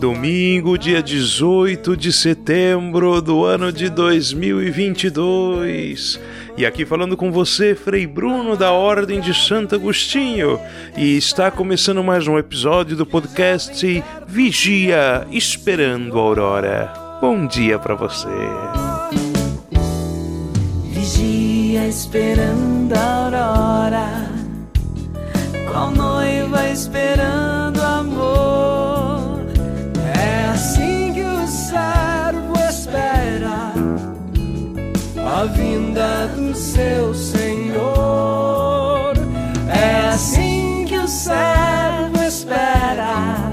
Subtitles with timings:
[0.00, 6.18] Domingo, dia 18 de setembro do ano de 2022.
[6.56, 10.58] E aqui falando com você, Frei Bruno da Ordem de Santo Agostinho.
[10.96, 16.90] E está começando mais um episódio do podcast Vigia Esperando a Aurora.
[17.20, 18.26] Bom dia para você.
[20.94, 24.30] Vigia esperando a aurora,
[25.70, 27.79] qual noiva esperando
[36.80, 39.12] seu Senhor.
[39.68, 43.52] É assim que o servo espera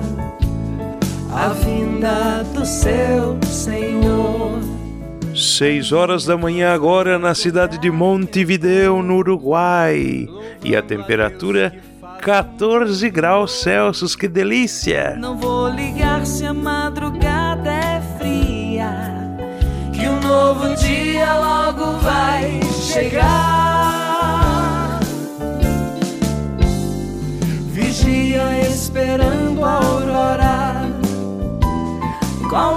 [1.33, 4.59] a vinda do seu Senhor.
[5.35, 10.27] 6 horas da manhã agora na cidade de Montevideo, no Uruguai.
[10.63, 11.75] E a temperatura
[12.21, 15.15] 14 graus Celsius, que delícia!
[15.19, 17.26] Não vou ligar se a madrugada
[20.27, 24.19] novo dia logo vai chegar.
[27.71, 30.85] Vigia esperando a aurora,
[32.49, 32.75] qual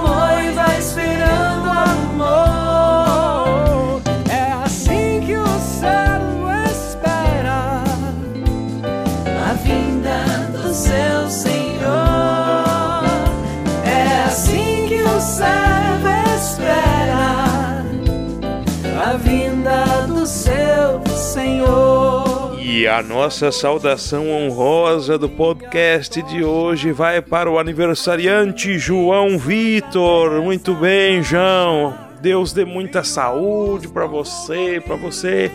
[22.91, 30.41] a nossa saudação honrosa do podcast de hoje vai para o aniversariante João Vitor.
[30.41, 31.97] Muito bem, João.
[32.19, 35.49] Deus dê muita saúde para você, para você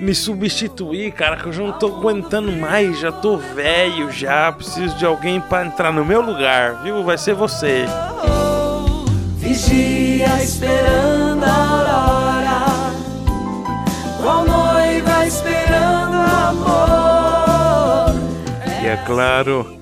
[0.00, 4.94] me substituir, cara, que eu já não tô aguentando mais, já tô velho já, preciso
[4.96, 7.02] de alguém para entrar no meu lugar, viu?
[7.02, 7.86] Vai ser você.
[9.38, 11.81] Vigia esperando a
[18.92, 19.78] é claro,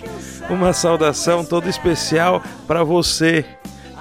[0.48, 3.44] uma saudação toda especial para você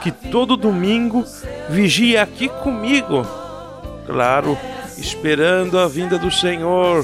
[0.01, 1.25] que todo domingo
[1.67, 3.25] vigia aqui comigo.
[4.05, 4.55] Claro,
[4.97, 7.03] esperando a vinda do Senhor,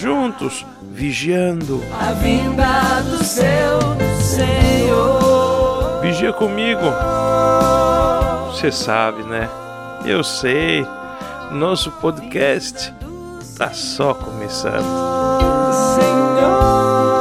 [0.00, 1.82] juntos vigiando.
[2.00, 3.78] A vinda do seu
[4.20, 6.00] Senhor.
[6.02, 6.82] Vigia comigo.
[8.50, 9.48] Você sabe, né?
[10.04, 10.84] Eu sei.
[11.52, 12.92] Nosso podcast
[13.56, 14.84] tá só começando.
[15.94, 17.15] Senhor.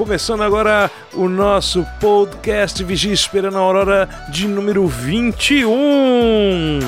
[0.00, 6.78] Começando agora o nosso podcast Vigia Esperando a Aurora de número 21.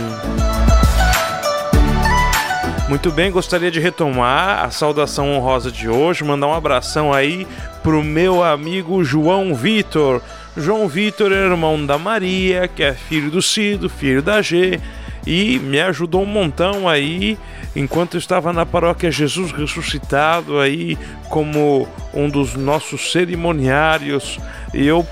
[2.89, 7.47] Muito bem, gostaria de retomar a saudação honrosa de hoje, mandar um abração aí
[7.83, 10.23] pro meu amigo João Vitor.
[10.57, 14.81] João Vitor é irmão da Maria, que é filho do Cido, filho da G,
[15.27, 17.39] e me ajudou um montão aí
[17.75, 24.39] enquanto estava na paróquia Jesus Ressuscitado aí como um dos nossos cerimoniários.
[24.75, 25.07] Eu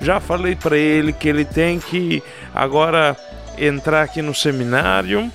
[0.00, 2.22] já falei para ele que ele tem que
[2.54, 3.16] agora
[3.58, 5.30] entrar aqui no seminário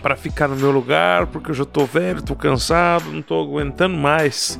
[0.00, 3.96] para ficar no meu lugar, porque eu já tô velho, tô cansado, não tô aguentando
[3.96, 4.58] mais.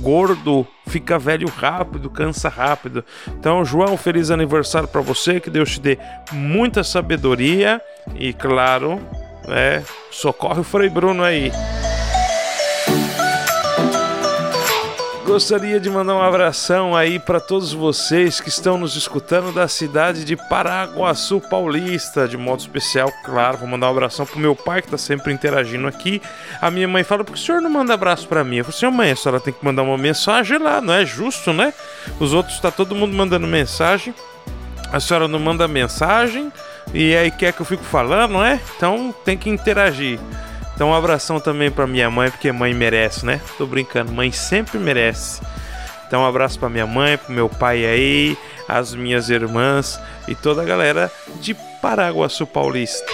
[0.00, 3.04] Gordo fica velho rápido, cansa rápido.
[3.28, 5.98] Então, João, feliz aniversário para você, que Deus te dê
[6.32, 7.80] muita sabedoria
[8.14, 9.00] e, claro,
[9.48, 11.52] é, socorre o Frei Bruno aí.
[15.26, 20.24] Gostaria de mandar um abração aí para todos vocês que estão nos escutando da cidade
[20.24, 23.58] de Paraguaçu Paulista, de modo especial, claro.
[23.58, 26.22] Vou mandar um abração pro meu pai que tá sempre interagindo aqui.
[26.60, 28.58] A minha mãe fala: por que o senhor não manda abraço para mim?
[28.58, 31.52] Eu falo assim: mãe, a senhora tem que mandar uma mensagem lá, não é justo,
[31.52, 31.74] né?
[32.20, 34.14] Os outros tá todo mundo mandando mensagem.
[34.92, 36.52] A senhora não manda mensagem
[36.92, 38.60] e aí quer que eu fique falando, não é?
[38.76, 40.18] Então tem que interagir.
[40.74, 43.40] Então um abração também para minha mãe, porque mãe merece, né?
[43.56, 45.40] Tô brincando, mãe sempre merece.
[46.06, 48.38] Então um abraço para minha mãe, pro meu pai aí,
[48.68, 51.10] as minhas irmãs e toda a galera
[51.40, 53.10] de Paraguaçu Paulista.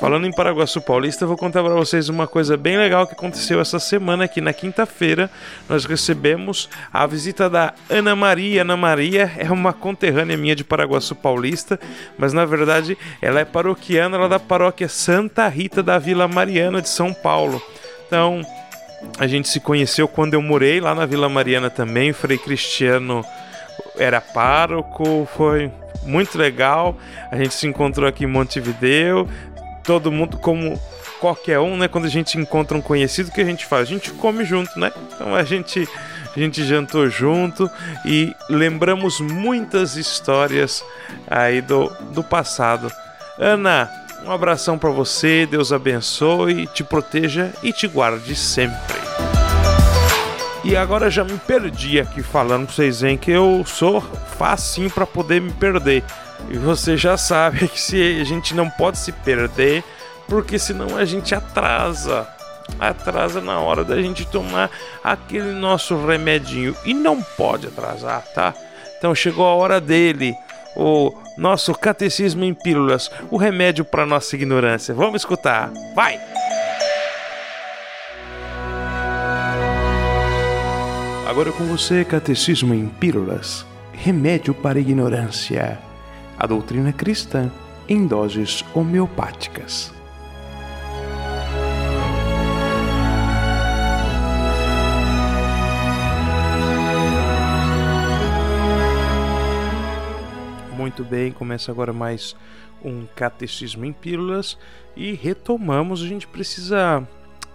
[0.00, 3.60] Falando em Paraguaçu Paulista, eu vou contar para vocês uma coisa bem legal que aconteceu
[3.60, 5.30] essa semana aqui na quinta-feira.
[5.68, 8.62] Nós recebemos a visita da Ana Maria.
[8.62, 11.78] Ana Maria é uma conterrânea minha de Paraguaçu Paulista,
[12.16, 16.80] mas na verdade ela é paroquiana ela é da paróquia Santa Rita da Vila Mariana
[16.80, 17.62] de São Paulo.
[18.06, 18.40] Então,
[19.18, 22.10] a gente se conheceu quando eu morei lá na Vila Mariana também.
[22.10, 23.22] O Frei Cristiano
[23.98, 25.70] era pároco, foi
[26.02, 26.96] muito legal.
[27.30, 29.28] A gente se encontrou aqui em Montevideo,
[29.84, 30.80] todo mundo como
[31.20, 31.88] qualquer um, né?
[31.88, 33.82] Quando a gente encontra um conhecido, o que a gente faz?
[33.82, 34.92] A gente come junto, né?
[35.14, 35.88] Então a gente
[36.34, 37.68] a gente jantou junto
[38.04, 40.84] e lembramos muitas histórias
[41.26, 42.90] aí do, do passado.
[43.38, 43.90] Ana,
[44.24, 49.00] um abração para você, Deus abençoe, te proteja e te guarde sempre.
[50.62, 54.00] E agora já me perdi aqui falando pra vocês, hein, que eu sou
[54.38, 56.04] facinho para poder me perder.
[56.48, 59.84] E você já sabe que se a gente não pode se perder,
[60.28, 62.26] porque senão a gente atrasa.
[62.78, 64.70] Atrasa na hora da gente tomar
[65.02, 66.74] aquele nosso remedinho.
[66.84, 68.54] E não pode atrasar, tá?
[68.96, 70.34] Então chegou a hora dele.
[70.76, 74.94] O nosso catecismo em pílulas, o remédio para nossa ignorância.
[74.94, 75.72] Vamos escutar.
[75.96, 76.20] Vai!
[81.28, 85.89] Agora com você, catecismo em pílulas, remédio para a ignorância
[86.40, 87.52] a doutrina cristã
[87.86, 89.92] em doses homeopáticas.
[100.74, 102.34] Muito bem, começa agora mais
[102.82, 104.56] um catecismo em pílulas
[104.96, 106.02] e retomamos.
[106.02, 107.06] A gente precisa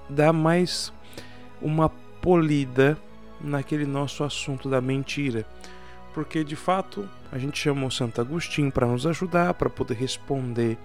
[0.08, 0.94] dar mais
[1.60, 2.96] uma polida
[3.42, 5.44] naquele nosso assunto da mentira
[6.16, 10.78] porque de fato a gente chamou Santo Agostinho para nos ajudar, para poder responder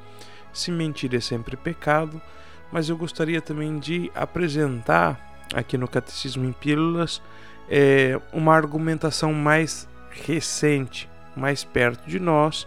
[0.52, 2.20] se mentir é sempre pecado,
[2.72, 7.22] mas eu gostaria também de apresentar aqui no Catecismo em Pílulas
[7.68, 12.66] é, uma argumentação mais recente, mais perto de nós,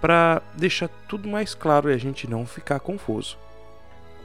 [0.00, 3.36] para deixar tudo mais claro e a gente não ficar confuso.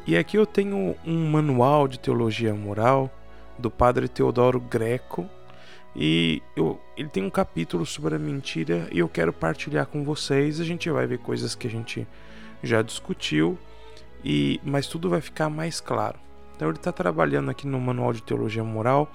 [0.06, 3.10] E aqui eu tenho um manual de teologia moral
[3.58, 5.28] do padre Teodoro Greco,
[5.96, 10.60] e eu, ele tem um capítulo sobre a mentira e eu quero partilhar com vocês.
[10.60, 12.08] A gente vai ver coisas que a gente
[12.64, 13.58] já discutiu,
[14.24, 16.20] e mas tudo vai ficar mais claro.
[16.56, 19.12] Então ele está trabalhando aqui no Manual de Teologia Moral,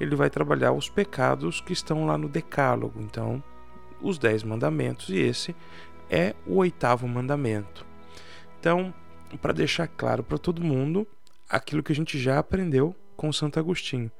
[0.00, 3.00] ele vai trabalhar os pecados que estão lá no Decálogo.
[3.00, 3.42] Então,
[4.00, 5.54] os dez mandamentos, e esse
[6.10, 7.84] é o oitavo mandamento.
[8.60, 8.94] Então,
[9.42, 11.06] para deixar claro para todo mundo
[11.48, 14.10] aquilo que a gente já aprendeu com Santo Agostinho.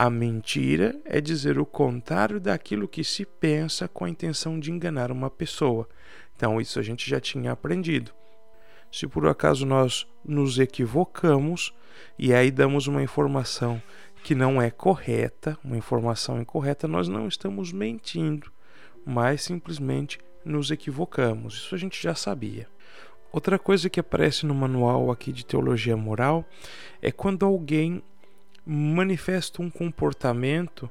[0.00, 5.10] A mentira é dizer o contrário daquilo que se pensa com a intenção de enganar
[5.10, 5.88] uma pessoa.
[6.36, 8.12] Então, isso a gente já tinha aprendido.
[8.92, 11.74] Se por acaso nós nos equivocamos
[12.16, 13.82] e aí damos uma informação
[14.22, 18.52] que não é correta, uma informação incorreta, nós não estamos mentindo,
[19.04, 21.54] mas simplesmente nos equivocamos.
[21.54, 22.68] Isso a gente já sabia.
[23.32, 26.44] Outra coisa que aparece no manual aqui de teologia moral
[27.02, 28.00] é quando alguém
[28.70, 30.90] manifesta um comportamento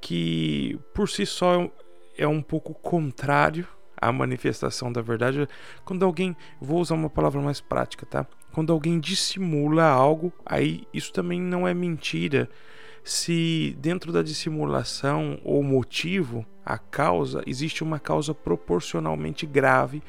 [0.00, 1.70] que por si só
[2.16, 3.68] é um pouco contrário
[4.00, 5.46] à manifestação da verdade.
[5.84, 8.26] Quando alguém, vou usar uma palavra mais prática, tá?
[8.52, 12.48] Quando alguém dissimula algo, aí isso também não é mentira.
[13.04, 20.02] Se dentro da dissimulação ou motivo, a causa, existe uma causa proporcionalmente grave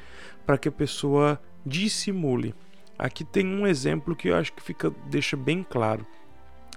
[0.45, 2.55] para que a pessoa dissimule.
[2.97, 6.07] Aqui tem um exemplo que eu acho que fica deixa bem claro.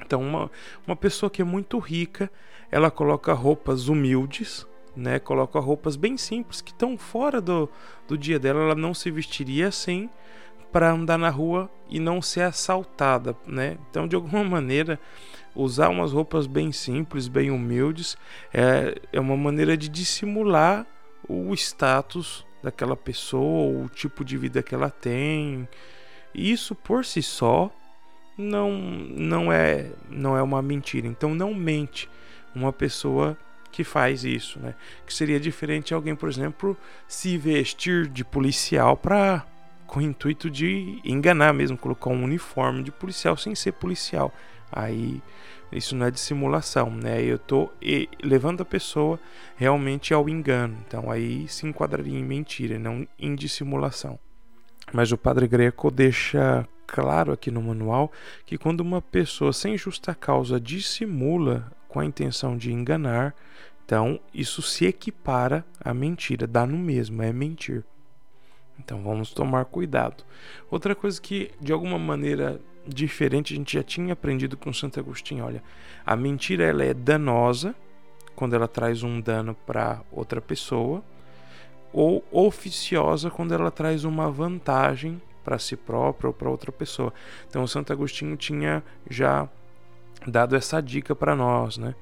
[0.04, 0.50] Então, uma,
[0.86, 2.30] uma pessoa que é muito rica,
[2.70, 4.66] ela coloca roupas humildes,
[4.96, 5.18] né?
[5.18, 7.68] Coloca roupas bem simples que estão fora do,
[8.08, 8.60] do dia dela.
[8.60, 10.08] Ela não se vestiria assim
[10.72, 13.76] para andar na rua e não ser assaltada, né?
[13.90, 15.00] Então, de alguma maneira,
[15.54, 18.16] usar umas roupas bem simples, bem humildes,
[18.52, 20.86] é, é uma maneira de dissimular
[21.28, 25.68] o status daquela pessoa, o tipo de vida que ela tem.
[26.34, 27.70] Isso por si só
[28.40, 31.06] não não é não é uma mentira.
[31.06, 32.08] Então não mente
[32.54, 33.36] uma pessoa
[33.70, 34.74] que faz isso, né?
[35.06, 39.46] Que seria diferente alguém, por exemplo, se vestir de policial para
[39.86, 44.32] com o intuito de enganar mesmo, colocar um uniforme de policial sem ser policial.
[44.70, 45.20] Aí
[45.72, 47.22] isso não é dissimulação, né?
[47.22, 47.70] Eu tô
[48.22, 49.18] levando a pessoa
[49.56, 50.76] realmente ao engano.
[50.86, 54.18] Então aí se enquadraria em mentira, não em dissimulação.
[54.92, 58.10] Mas o padre Greco deixa claro aqui no manual
[58.44, 63.34] que quando uma pessoa sem justa causa dissimula com a intenção de enganar,
[63.84, 67.84] então isso se equipara à mentira, dá no mesmo, é mentir.
[68.78, 70.24] Então vamos tomar cuidado.
[70.70, 75.44] Outra coisa que de alguma maneira diferente a gente já tinha aprendido com Santo Agostinho,
[75.44, 75.62] olha,
[76.04, 77.74] a mentira ela é danosa
[78.34, 81.04] quando ela traz um dano para outra pessoa
[81.92, 87.12] ou oficiosa quando ela traz uma vantagem para si própria ou para outra pessoa.
[87.48, 89.48] Então, Santo Agostinho tinha já
[90.26, 91.94] dado essa dica para nós, né?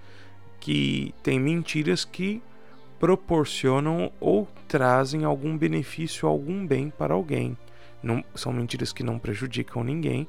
[0.60, 2.42] Que tem mentiras que
[2.98, 7.56] proporcionam ou trazem algum benefício, algum bem para alguém.
[8.02, 10.26] Não, são mentiras que não prejudicam ninguém,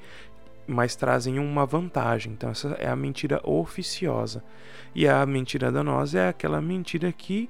[0.67, 2.33] mas trazem uma vantagem.
[2.33, 4.43] Então, essa é a mentira oficiosa.
[4.93, 7.49] E a mentira danosa é aquela mentira que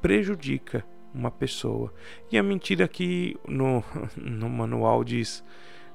[0.00, 1.92] prejudica uma pessoa.
[2.30, 3.82] E a mentira que no,
[4.16, 5.44] no manual diz,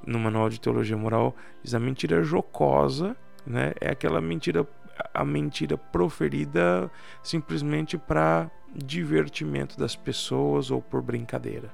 [0.05, 3.73] no manual de teologia moral, diz a mentira jocosa, né?
[3.79, 4.67] É aquela mentira
[5.13, 6.89] a mentira proferida
[7.21, 11.69] simplesmente para divertimento das pessoas ou por brincadeira.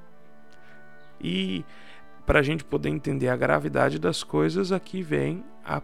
[1.20, 1.64] E
[2.26, 5.82] para a gente poder entender a gravidade das coisas, aqui vem a,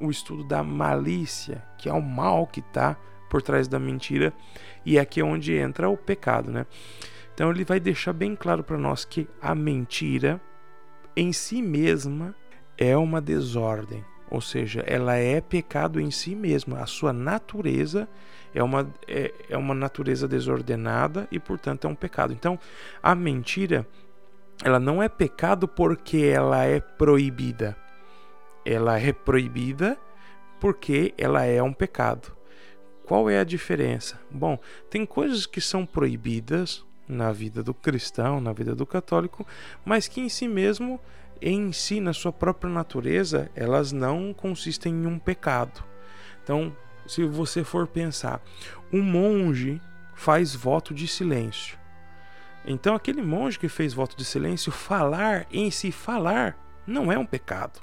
[0.00, 2.96] o estudo da malícia, que é o mal que está
[3.28, 4.32] por trás da mentira,
[4.84, 6.66] e aqui é onde entra o pecado, né?
[7.32, 10.40] Então ele vai deixar bem claro para nós que a mentira
[11.16, 12.34] em si mesma
[12.78, 18.08] é uma desordem, ou seja, ela é pecado em si mesma, a sua natureza
[18.54, 22.32] é uma, é, é uma natureza desordenada e, portanto, é um pecado.
[22.32, 22.58] Então,
[23.02, 23.86] a mentira,
[24.62, 27.76] ela não é pecado porque ela é proibida.
[28.64, 29.98] Ela é proibida
[30.60, 32.34] porque ela é um pecado.
[33.06, 34.18] Qual é a diferença?
[34.30, 34.58] Bom,
[34.88, 39.46] tem coisas que são proibidas na vida do cristão, na vida do católico,
[39.84, 40.98] mas que em si mesmo,
[41.40, 45.84] em si, na sua própria natureza, elas não consistem em um pecado.
[46.42, 46.74] Então,
[47.06, 48.42] se você for pensar,
[48.90, 49.80] um monge
[50.14, 51.78] faz voto de silêncio.
[52.66, 56.56] Então, aquele monge que fez voto de silêncio, falar em si, falar,
[56.86, 57.80] não é um pecado.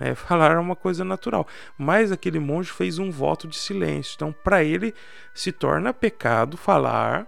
[0.00, 0.14] Né?
[0.16, 1.46] Falar é uma coisa natural.
[1.76, 4.14] Mas aquele monge fez um voto de silêncio.
[4.16, 4.94] Então, para ele,
[5.34, 7.26] se torna pecado falar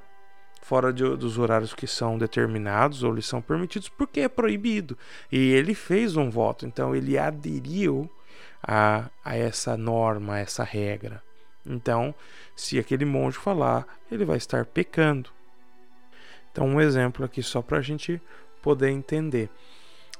[0.63, 4.97] fora de, dos horários que são determinados ou lhe são permitidos, porque é proibido.
[5.31, 6.65] E ele fez um voto.
[6.65, 8.11] Então, ele aderiu
[8.63, 11.23] a, a essa norma, a essa regra.
[11.67, 12.15] Então,
[12.57, 15.31] se aquele monge falar, ele vai estar pecando.
[16.51, 18.21] Então, um exemplo aqui só para a gente
[18.63, 19.51] poder entender.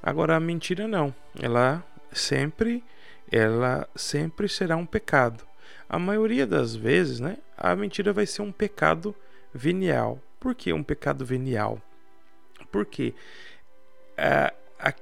[0.01, 1.13] Agora, a mentira não.
[1.39, 1.83] Ela
[2.13, 2.83] sempre,
[3.31, 5.45] ela sempre será um pecado.
[5.87, 9.15] A maioria das vezes, né, a mentira vai ser um pecado
[9.53, 10.19] venial.
[10.39, 11.81] Por que um pecado venial?
[12.71, 13.13] Porque
[14.17, 14.93] a, a,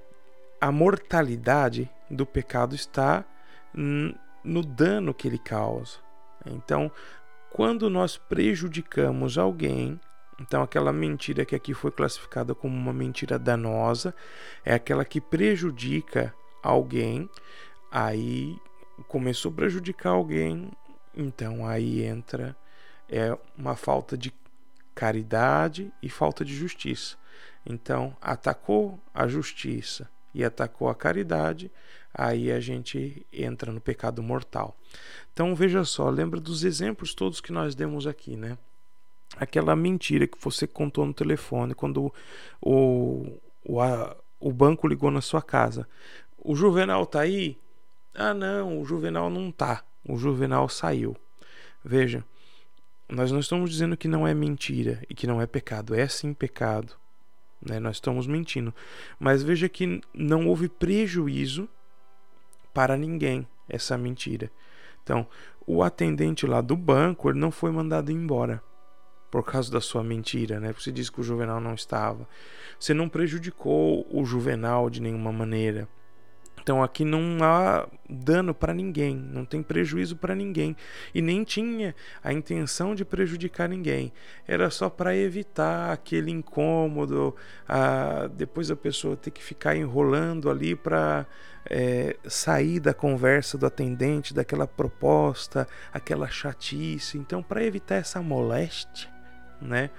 [0.59, 3.23] a mortalidade do pecado está
[3.73, 5.97] no dano que ele causa.
[6.45, 6.91] Então,
[7.51, 9.99] quando nós prejudicamos alguém,
[10.39, 14.13] então aquela mentira que aqui foi classificada como uma mentira danosa
[14.65, 17.29] é aquela que prejudica alguém,
[17.91, 18.57] aí
[19.07, 20.71] começou a prejudicar alguém,
[21.15, 22.55] então aí entra
[23.09, 24.33] é uma falta de
[24.95, 27.17] caridade e falta de justiça.
[27.65, 31.69] Então, atacou a justiça e atacou a caridade,
[32.13, 34.75] aí a gente entra no pecado mortal.
[35.33, 38.57] Então veja só, lembra dos exemplos todos que nós demos aqui, né?
[39.37, 42.13] Aquela mentira que você contou no telefone quando
[42.61, 45.87] o, o, a, o banco ligou na sua casa.
[46.43, 47.57] O Juvenal tá aí?
[48.15, 49.83] Ah, não, o Juvenal não tá.
[50.03, 51.15] O Juvenal saiu.
[51.85, 52.23] Veja,
[53.07, 55.93] nós não estamos dizendo que não é mentira e que não é pecado.
[55.93, 56.95] É sim pecado.
[57.61, 57.79] Né?
[57.79, 58.73] Nós estamos mentindo.
[59.19, 61.69] Mas veja que não houve prejuízo
[62.73, 64.51] para ninguém essa mentira.
[65.03, 65.27] Então,
[65.67, 68.63] o atendente lá do banco ele não foi mandado embora
[69.29, 70.73] por causa da sua mentira, né?
[70.73, 72.27] Você disse que o Juvenal não estava.
[72.79, 75.87] Você não prejudicou o Juvenal de nenhuma maneira.
[76.61, 80.75] Então aqui não há dano para ninguém, não tem prejuízo para ninguém
[81.13, 84.13] e nem tinha a intenção de prejudicar ninguém.
[84.47, 87.35] Era só para evitar aquele incômodo,
[87.67, 91.25] a, depois a pessoa ter que ficar enrolando ali para
[91.67, 97.17] é, sair da conversa do atendente, daquela proposta, aquela chatice.
[97.17, 99.09] Então, para evitar essa moléstia,
[99.59, 99.89] né?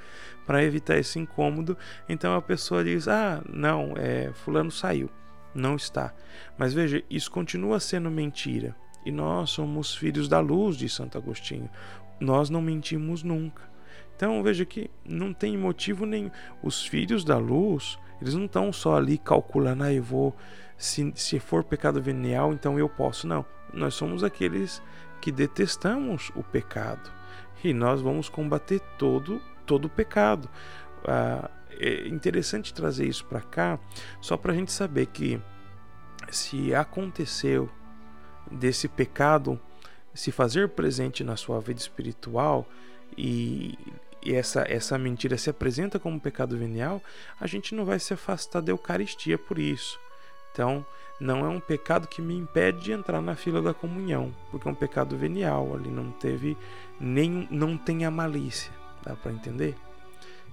[0.47, 1.78] Para evitar esse incômodo,
[2.09, 5.09] então a pessoa diz: Ah, não, é, fulano saiu
[5.54, 6.12] não está.
[6.56, 8.75] Mas veja, isso continua sendo mentira.
[9.04, 11.68] E nós somos filhos da luz de Santo Agostinho.
[12.21, 13.62] Nós não mentimos nunca.
[14.14, 16.30] Então veja que não tem motivo nenhum.
[16.62, 20.37] Os filhos da luz, eles não estão só ali calculando, ah, eu vou,
[20.76, 23.26] se, se for pecado venial, então eu posso.
[23.26, 23.44] Não.
[23.73, 24.80] Nós somos aqueles
[25.21, 27.11] que detestamos o pecado.
[27.64, 30.49] E nós vamos combater todo todo o pecado.
[31.06, 33.79] Ah, é interessante trazer isso para cá,
[34.21, 35.41] só para a gente saber que
[36.31, 37.69] se aconteceu
[38.50, 39.61] desse pecado
[40.14, 42.67] se fazer presente na sua vida espiritual
[43.17, 43.79] e,
[44.23, 47.02] e essa, essa mentira se apresenta como pecado venial,
[47.41, 49.99] a gente não vai se afastar da Eucaristia por isso.
[50.52, 50.85] Então,
[51.19, 54.71] não é um pecado que me impede de entrar na fila da comunhão, porque é
[54.71, 56.57] um pecado venial, ali não teve
[57.00, 59.75] nem não tem a malícia, dá para entender?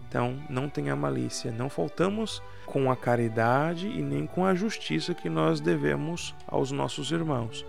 [0.10, 5.14] Então, não tem a malícia, não faltamos com a caridade e nem com a justiça
[5.14, 7.64] que nós devemos aos nossos irmãos.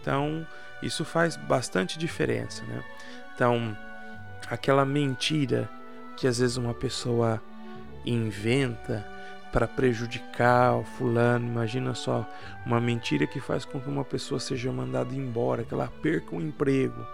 [0.00, 0.46] Então,
[0.82, 2.82] isso faz bastante diferença, né?
[3.34, 3.76] Então,
[4.48, 5.68] aquela mentira
[6.16, 7.42] que às vezes uma pessoa
[8.06, 9.06] inventa
[9.52, 12.26] para prejudicar o fulano, imagina só,
[12.64, 16.40] uma mentira que faz com que uma pessoa seja mandada embora, que ela perca o
[16.40, 17.06] emprego,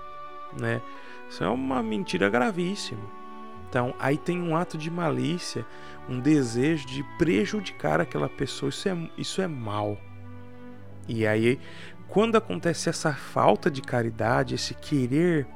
[0.57, 0.81] né?
[1.29, 3.18] Isso é uma mentira gravíssima.
[3.69, 5.67] Então, aí tem um ato de malícia,
[6.09, 8.71] um desejo de prejudicar aquela pessoa.
[8.71, 9.99] Isso é, isso é mal.
[11.07, 11.59] E aí
[12.09, 15.47] quando acontece essa falta de caridade, esse querer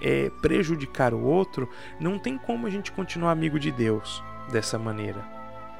[0.00, 1.68] é, prejudicar o outro,
[2.00, 5.20] não tem como a gente continuar amigo de Deus dessa maneira.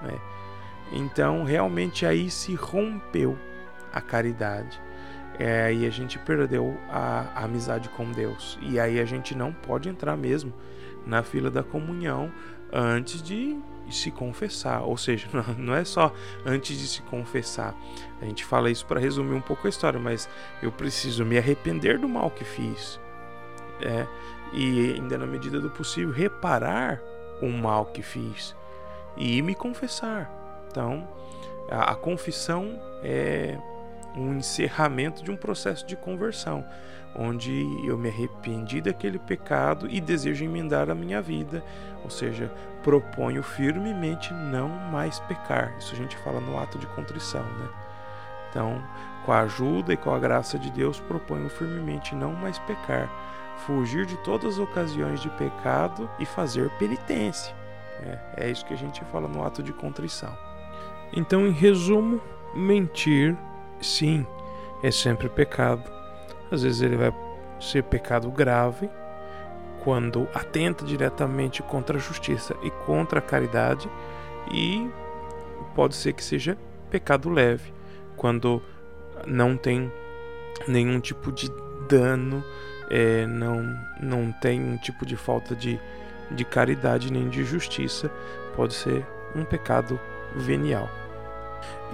[0.02, 0.18] Né?
[0.92, 3.36] Então, realmente aí se rompeu
[3.92, 4.78] a caridade.
[5.38, 8.58] É, a gente perdeu a, a amizade com Deus.
[8.60, 10.52] E aí a gente não pode entrar mesmo
[11.08, 12.30] na fila da comunhão
[12.72, 13.58] antes de
[13.90, 16.12] se confessar, ou seja, não é só
[16.44, 17.74] antes de se confessar.
[18.20, 20.28] A gente fala isso para resumir um pouco a história, mas
[20.62, 23.00] eu preciso me arrepender do mal que fiz,
[23.80, 24.06] é,
[24.52, 27.00] e ainda na medida do possível reparar
[27.40, 28.54] o mal que fiz
[29.16, 30.30] e me confessar.
[30.70, 31.08] Então,
[31.70, 33.58] a, a confissão é
[34.14, 36.64] um encerramento de um processo de conversão
[37.14, 41.64] onde eu me arrependi daquele pecado e desejo emendar a minha vida,
[42.04, 45.74] ou seja, proponho firmemente não mais pecar.
[45.78, 47.68] Isso a gente fala no ato de contrição, né?
[48.50, 48.82] Então,
[49.24, 53.10] com a ajuda e com a graça de Deus, proponho firmemente não mais pecar,
[53.66, 57.54] fugir de todas as ocasiões de pecado e fazer penitência.
[58.02, 60.32] É, é isso que a gente fala no ato de contrição.
[61.12, 62.20] Então, em resumo,
[62.54, 63.36] mentir,
[63.80, 64.26] sim,
[64.82, 65.97] é sempre pecado
[66.50, 67.12] às vezes ele vai
[67.60, 68.88] ser pecado grave
[69.82, 73.88] quando atenta diretamente contra a justiça e contra a caridade,
[74.52, 74.88] e
[75.74, 76.58] pode ser que seja
[76.90, 77.72] pecado leve
[78.16, 78.62] quando
[79.26, 79.90] não tem
[80.66, 81.50] nenhum tipo de
[81.88, 82.44] dano,
[82.90, 83.62] é, não,
[84.00, 85.80] não tem um tipo de falta de,
[86.30, 88.10] de caridade nem de justiça,
[88.56, 89.98] pode ser um pecado
[90.34, 90.88] venial.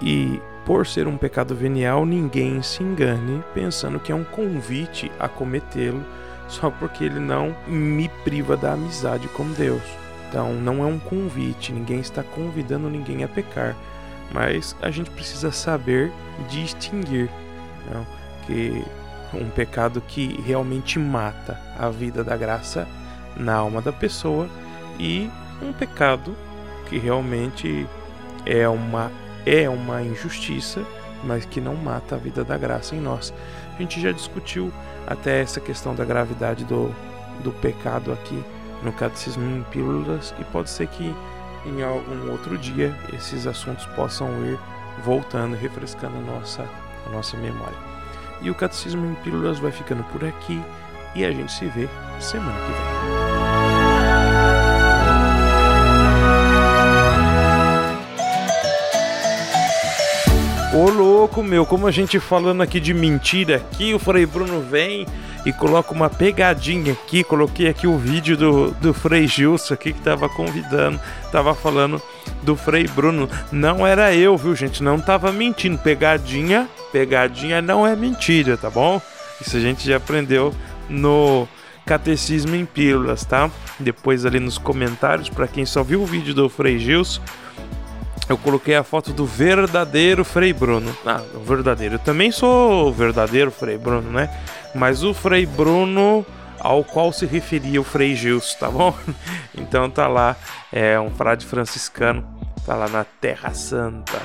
[0.01, 5.29] E por ser um pecado venial, ninguém se engane pensando que é um convite a
[5.29, 6.03] cometê-lo
[6.49, 9.83] só porque ele não me priva da amizade com Deus.
[10.29, 13.77] Então, não é um convite, ninguém está convidando ninguém a pecar,
[14.33, 16.11] mas a gente precisa saber
[16.49, 17.31] distinguir
[17.91, 18.01] não?
[18.01, 18.07] Né,
[18.47, 18.85] que
[19.33, 22.87] um pecado que realmente mata a vida da graça
[23.37, 24.49] na alma da pessoa
[24.99, 25.29] e
[25.63, 26.37] um pecado
[26.89, 27.87] que realmente
[28.47, 29.11] é uma
[29.47, 30.83] é uma injustiça,
[31.23, 33.33] mas que não mata a vida da graça em nós.
[33.75, 34.73] A gente já discutiu
[35.07, 36.95] até essa questão da gravidade do,
[37.43, 38.43] do pecado aqui
[38.83, 41.15] no Catecismo em Pílulas e pode ser que
[41.67, 44.59] em algum outro dia esses assuntos possam ir
[45.03, 46.65] voltando refrescando a nossa,
[47.07, 47.77] a nossa memória.
[48.43, 50.61] E o Catecismo em Pílulas vai ficando por aqui
[51.15, 51.89] e a gente se vê
[52.21, 53.64] semana que vem.
[60.75, 65.07] Ô louco, meu, como a gente falando aqui de mentira aqui, o Frei Bruno vem
[65.47, 67.23] e coloca uma pegadinha aqui.
[67.23, 70.99] Coloquei aqui o vídeo do, do Frei Gilson aqui que tava convidando,
[71.31, 72.03] tava falando
[72.43, 73.31] do Frei Bruno.
[73.53, 74.83] Não era eu, viu, gente?
[74.83, 75.79] Não tava mentindo.
[75.79, 79.01] Pegadinha, pegadinha não é mentira, tá bom?
[79.41, 80.53] Isso a gente já aprendeu
[80.89, 81.47] no
[81.87, 83.49] Catecismo em Pílulas, tá?
[83.79, 87.21] Depois ali nos comentários, para quem só viu o vídeo do Frei Gilson,
[88.29, 90.97] eu coloquei a foto do verdadeiro Frei Bruno.
[91.05, 91.97] Ah, o verdadeiro.
[91.97, 94.31] Eu também sou o verdadeiro Frei Bruno, né?
[94.75, 96.25] Mas o Frei Bruno
[96.65, 98.95] ao qual se referia o Frei Gilson, tá bom?
[99.57, 100.37] Então tá lá,
[100.73, 102.27] é um frade franciscano,
[102.67, 104.21] tá lá na Terra Santa.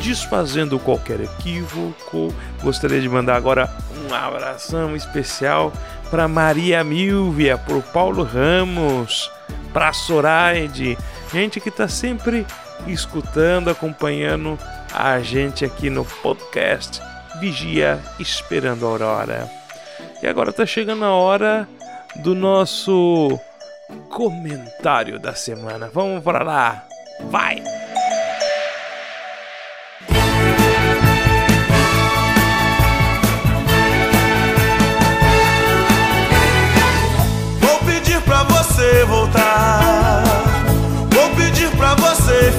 [0.00, 5.72] Desfazendo qualquer equívoco, gostaria de mandar agora um abração especial
[6.08, 9.30] para Maria Milvia, para Paulo Ramos,
[9.72, 10.96] para Soraide,
[11.32, 12.46] gente que está sempre
[12.86, 14.58] escutando, acompanhando
[14.92, 17.00] a gente aqui no podcast
[17.40, 19.50] Vigia Esperando a Aurora.
[20.22, 21.68] E agora está chegando a hora
[22.16, 23.38] do nosso
[24.10, 25.90] comentário da semana.
[25.92, 26.84] Vamos para lá.
[27.30, 27.77] Vai!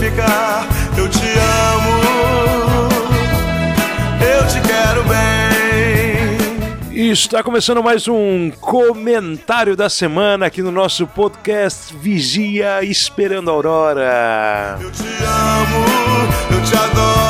[0.10, 0.68] Ficar.
[0.98, 2.00] Eu te amo.
[4.22, 5.20] Eu te quero bem.
[7.12, 14.78] Está começando mais um comentário da semana aqui no nosso podcast Vigia Esperando a Aurora.
[14.82, 15.86] Eu te amo.
[16.52, 17.29] Eu te adoro.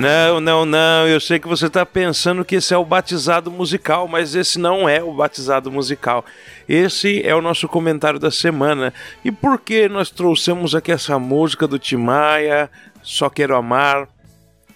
[0.00, 1.06] Não, não, não.
[1.06, 4.88] Eu sei que você está pensando que esse é o batizado musical, mas esse não
[4.88, 6.24] é o batizado musical.
[6.66, 8.94] Esse é o nosso comentário da semana.
[9.22, 12.70] E por que nós trouxemos aqui essa música do Timaya,
[13.02, 14.08] Só Quero Amar?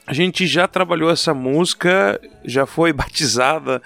[0.06, 3.80] A gente já trabalhou essa música, já foi batizada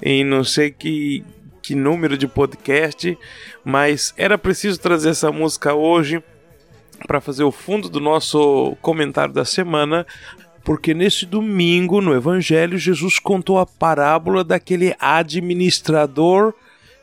[0.00, 1.24] em não sei que,
[1.60, 3.18] que número de podcast,
[3.64, 6.22] mas era preciso trazer essa música hoje
[7.08, 10.06] para fazer o fundo do nosso comentário da semana,
[10.64, 16.54] porque nesse domingo no Evangelho Jesus contou a parábola daquele administrador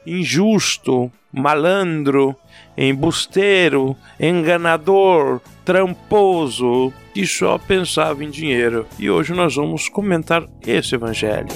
[0.05, 2.35] injusto, malandro,
[2.75, 8.87] embusteiro, enganador, tramposo, que só pensava em dinheiro.
[8.97, 11.49] E hoje nós vamos comentar esse Evangelho.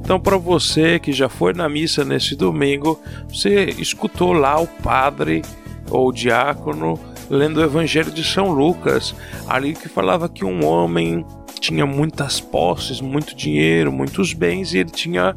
[0.00, 5.42] Então, para você que já foi na missa nesse domingo, você escutou lá o padre
[5.90, 6.98] ou o diácono
[7.30, 9.14] lendo o Evangelho de São Lucas,
[9.46, 11.24] ali que falava que um homem
[11.60, 15.34] tinha muitas posses, muito dinheiro, muitos bens e ele tinha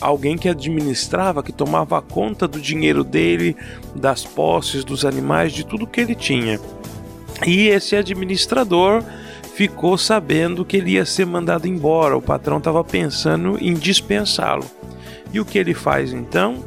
[0.00, 3.56] alguém que administrava, que tomava conta do dinheiro dele,
[3.94, 6.60] das posses, dos animais, de tudo que ele tinha.
[7.46, 9.02] E esse administrador
[9.54, 14.64] ficou sabendo que ele ia ser mandado embora, o patrão estava pensando em dispensá-lo.
[15.32, 16.64] E o que ele faz então?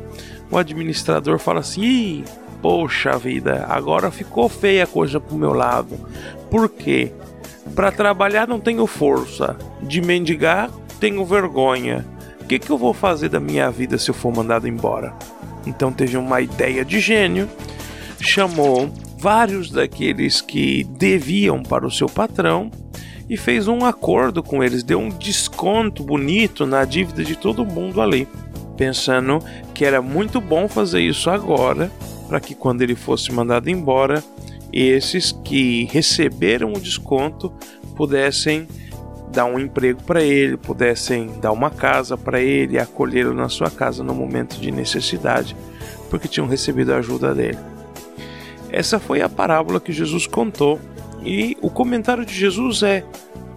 [0.50, 2.24] O administrador fala assim:
[2.66, 6.00] poxa vida, agora ficou feia a coisa pro meu lado.
[6.50, 7.12] Por quê?
[7.76, 12.04] Para trabalhar não tenho força, de mendigar tenho vergonha.
[12.42, 15.14] O que, que eu vou fazer da minha vida se eu for mandado embora?
[15.68, 17.48] Então teve uma ideia de gênio,
[18.20, 22.72] chamou vários daqueles que deviam para o seu patrão
[23.30, 28.02] e fez um acordo com eles, deu um desconto bonito na dívida de todo mundo
[28.02, 28.28] ali,
[28.76, 29.38] pensando
[29.72, 31.92] que era muito bom fazer isso agora,
[32.28, 34.24] para que quando ele fosse mandado embora,
[34.72, 37.54] esses que receberam o desconto
[37.96, 38.68] pudessem
[39.32, 44.04] dar um emprego para ele, pudessem dar uma casa para ele, acolhê-lo na sua casa
[44.04, 45.56] no momento de necessidade,
[46.10, 47.58] porque tinham recebido a ajuda dele.
[48.70, 50.80] Essa foi a parábola que Jesus contou,
[51.24, 53.04] e o comentário de Jesus é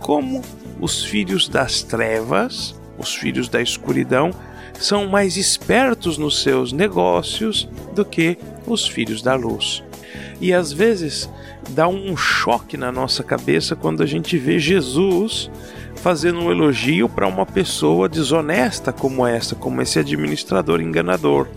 [0.00, 0.42] como
[0.80, 4.30] os filhos das trevas, os filhos da escuridão,
[4.78, 8.38] são mais espertos nos seus negócios do que
[8.72, 9.82] os filhos da luz.
[10.40, 11.28] E às vezes
[11.70, 15.50] dá um choque na nossa cabeça quando a gente vê Jesus
[15.96, 21.48] fazendo um elogio para uma pessoa desonesta como essa, como esse administrador enganador.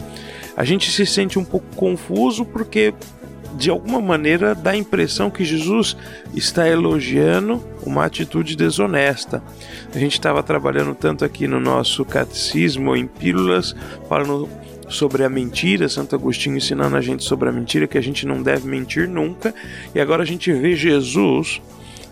[0.57, 2.93] A gente se sente um pouco confuso porque
[3.55, 5.95] de alguma maneira dá a impressão que Jesus
[6.33, 9.43] está elogiando uma atitude desonesta.
[9.93, 13.75] A gente estava trabalhando tanto aqui no nosso catecismo em pílulas,
[14.07, 14.49] falando
[14.91, 18.41] sobre a mentira, Santo Agostinho ensinando a gente sobre a mentira, que a gente não
[18.43, 19.53] deve mentir nunca,
[19.95, 21.61] e agora a gente vê Jesus,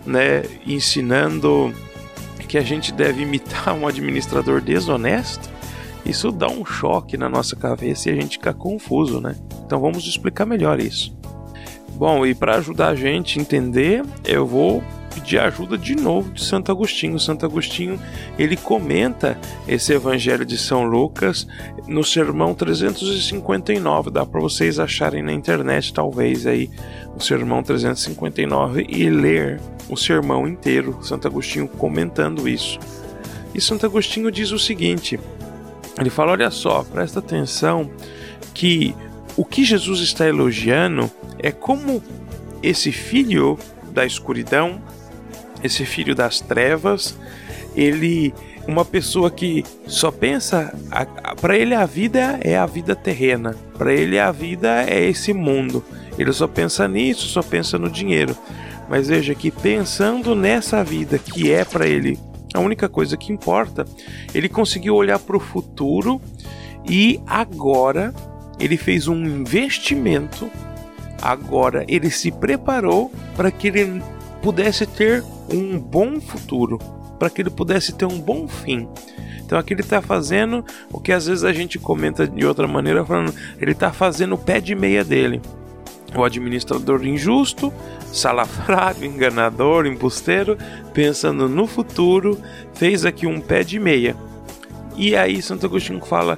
[0.05, 1.73] né, ensinando
[2.47, 5.49] que a gente deve imitar um administrador desonesto.
[6.03, 9.35] Isso dá um choque na nossa cabeça e a gente fica confuso, né?
[9.65, 11.15] Então vamos explicar melhor isso.
[11.93, 14.83] Bom, e para ajudar a gente a entender, eu vou
[15.19, 17.19] pedir ajuda de novo de Santo Agostinho.
[17.19, 17.99] Santo Agostinho,
[18.37, 21.45] ele comenta esse evangelho de São Lucas
[21.87, 24.09] no sermão 359.
[24.09, 26.69] Dá para vocês acharem na internet talvez aí
[27.15, 32.79] o sermão 359 e ler o sermão inteiro, Santo Agostinho comentando isso.
[33.53, 35.19] E Santo Agostinho diz o seguinte:
[35.99, 37.89] ele fala, olha só, presta atenção
[38.53, 38.95] que
[39.35, 42.01] o que Jesus está elogiando é como
[42.61, 43.57] esse filho
[43.91, 44.81] da escuridão,
[45.63, 47.17] esse filho das trevas,
[47.75, 48.33] ele
[48.67, 50.71] uma pessoa que só pensa
[51.41, 55.83] para ele a vida é a vida terrena, para ele a vida é esse mundo.
[56.19, 58.37] Ele só pensa nisso, só pensa no dinheiro.
[58.87, 62.19] Mas veja que pensando nessa vida que é para ele
[62.53, 63.85] a única coisa que importa.
[64.33, 66.21] Ele conseguiu olhar para o futuro
[66.87, 68.13] e agora
[68.59, 70.49] ele fez um investimento.
[71.21, 74.01] Agora ele se preparou para que ele
[74.41, 76.77] pudesse ter um bom futuro,
[77.17, 78.87] para que ele pudesse ter um bom fim.
[79.49, 83.03] Então aqui ele está fazendo o que às vezes a gente comenta de outra maneira,
[83.05, 85.41] falando, ele está fazendo o pé de meia dele.
[86.15, 87.73] O administrador injusto,
[88.11, 90.57] salafrário, enganador, embusteiro,
[90.93, 92.37] pensando no futuro,
[92.73, 94.15] fez aqui um pé de meia.
[94.95, 96.37] E aí Santo Agostinho fala: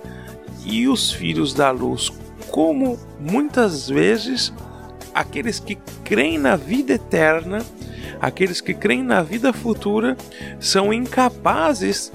[0.65, 2.11] e os filhos da luz,
[2.49, 4.53] como muitas vezes
[5.13, 7.63] aqueles que creem na vida eterna,
[8.19, 10.17] aqueles que creem na vida futura,
[10.59, 12.11] são incapazes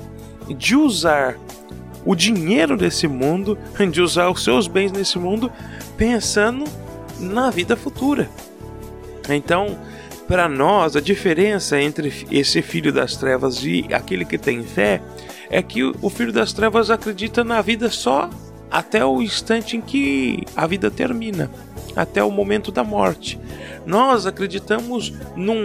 [0.49, 1.37] de usar
[2.05, 3.59] o dinheiro desse mundo,
[3.91, 5.51] de usar os seus bens nesse mundo,
[5.97, 6.65] pensando
[7.19, 8.29] na vida futura.
[9.29, 9.77] Então,
[10.29, 15.01] para nós, a diferença entre esse filho das trevas e aquele que tem fé
[15.49, 18.29] é que o filho das trevas acredita na vida só
[18.71, 21.51] até o instante em que a vida termina,
[21.97, 23.41] até o momento da morte.
[23.87, 25.65] Nós acreditamos num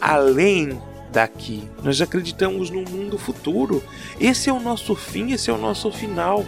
[0.00, 0.78] além
[1.12, 1.68] daqui.
[1.82, 3.82] Nós acreditamos no mundo futuro.
[4.20, 6.44] Esse é o nosso fim, esse é o nosso final.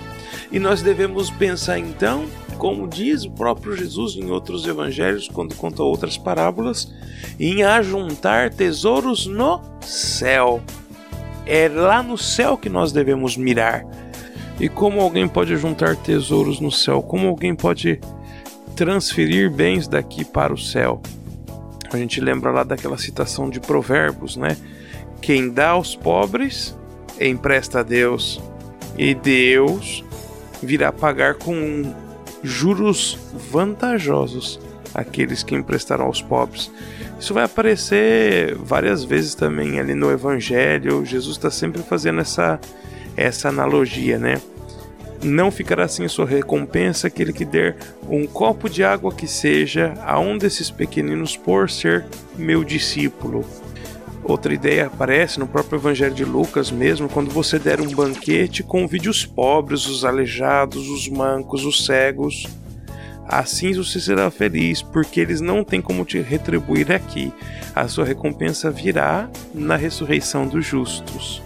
[0.51, 2.25] E nós devemos pensar então,
[2.59, 6.93] como diz o próprio Jesus em outros evangelhos, quando conta outras parábolas,
[7.39, 10.63] em ajuntar tesouros no céu.
[11.47, 13.85] É lá no céu que nós devemos mirar.
[14.59, 17.03] E como alguém pode juntar tesouros no céu?
[17.03, 18.01] Como alguém pode
[18.75, 21.01] transferir bens daqui para o céu?
[21.93, 24.57] A gente lembra lá daquela citação de Provérbios, né?
[25.21, 26.77] Quem dá aos pobres,
[27.21, 28.41] empresta a Deus,
[28.99, 30.05] e Deus
[30.63, 31.95] virá pagar com
[32.43, 33.19] juros
[33.51, 34.61] vantajosos
[34.95, 36.71] aqueles que emprestarão aos pobres.
[37.19, 41.05] Isso vai aparecer várias vezes também ali no Evangelho.
[41.05, 42.61] Jesus está sempre fazendo essa,
[43.17, 44.41] essa analogia, né?
[45.25, 47.77] Não ficará sem sua recompensa aquele que der
[48.09, 52.07] um copo de água que seja a um desses pequeninos por ser
[52.37, 53.45] meu discípulo.
[54.23, 59.09] Outra ideia aparece no próprio Evangelho de Lucas mesmo, quando você der um banquete, convide
[59.09, 62.47] os pobres, os aleijados, os mancos, os cegos.
[63.27, 67.33] Assim você será feliz, porque eles não têm como te retribuir aqui.
[67.75, 71.43] A sua recompensa virá na ressurreição dos justos.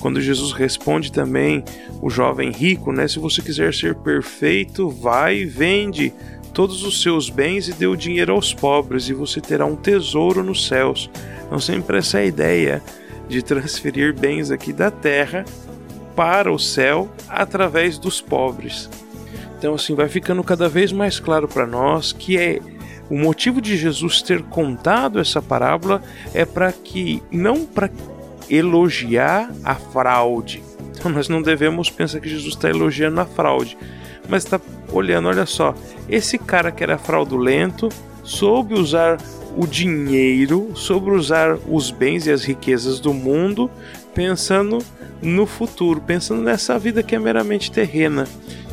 [0.00, 1.64] Quando Jesus responde também
[2.00, 3.08] o jovem rico, né?
[3.08, 6.12] Se você quiser ser perfeito, vai e vende
[6.52, 10.42] todos os seus bens e dê o dinheiro aos pobres, e você terá um tesouro
[10.42, 11.10] nos céus.
[11.46, 12.82] Então, sempre essa ideia
[13.28, 15.44] de transferir bens aqui da terra
[16.16, 18.88] para o céu através dos pobres.
[19.58, 22.60] Então, assim, vai ficando cada vez mais claro para nós que é
[23.10, 26.02] o motivo de Jesus ter contado essa parábola
[26.34, 27.90] é para que não para
[28.50, 30.62] elogiar a fraude.
[30.96, 33.76] Então nós não devemos pensar que Jesus está elogiando a fraude,
[34.28, 34.60] mas está
[34.92, 35.74] olhando, olha só,
[36.08, 37.88] esse cara que era fraudulento
[38.22, 39.18] soube usar
[39.56, 43.70] o dinheiro, soube usar os bens e as riquezas do mundo,
[44.14, 44.78] pensando
[45.22, 48.26] no futuro, pensando nessa vida que é meramente terrena.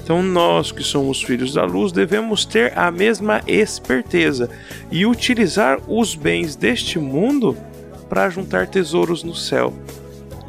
[0.04, 4.48] Então, nós que somos filhos da luz devemos ter a mesma esperteza
[4.92, 7.58] e utilizar os bens deste mundo
[8.10, 9.74] para juntar tesouros no céu.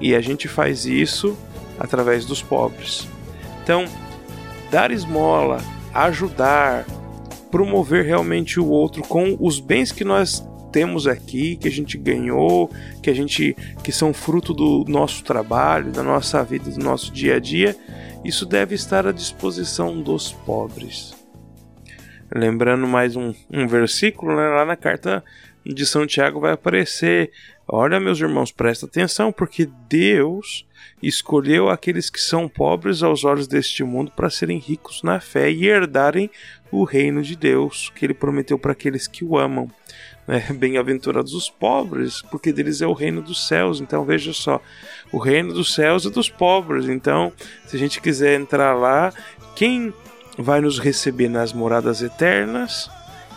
[0.01, 1.37] E a gente faz isso
[1.79, 3.09] através dos pobres.
[3.63, 3.85] Então,
[4.71, 5.61] dar esmola,
[5.93, 6.85] ajudar,
[7.51, 12.71] promover realmente o outro com os bens que nós temos aqui, que a gente ganhou,
[13.03, 17.37] que a gente que são fruto do nosso trabalho, da nossa vida, do nosso dia
[17.37, 17.75] a dia,
[18.23, 21.15] isso deve estar à disposição dos pobres.
[22.35, 25.25] Lembrando mais um, um versículo, né, lá na carta
[25.75, 27.31] de São Tiago vai aparecer.
[27.67, 30.67] Olha, meus irmãos, presta atenção, porque Deus
[31.03, 35.67] escolheu aqueles que são pobres aos olhos deste mundo para serem ricos na fé e
[35.67, 36.31] herdarem
[36.71, 39.69] o reino de Deus que ele prometeu para aqueles que o amam.
[40.29, 43.81] É, Bem-aventurados os pobres, porque deles é o reino dos céus.
[43.81, 44.61] Então veja só,
[45.13, 46.89] o reino dos céus é dos pobres.
[46.89, 47.33] Então,
[47.67, 49.13] se a gente quiser entrar lá,
[49.55, 49.93] quem
[50.39, 52.91] vai nos receber nas moradas eternas?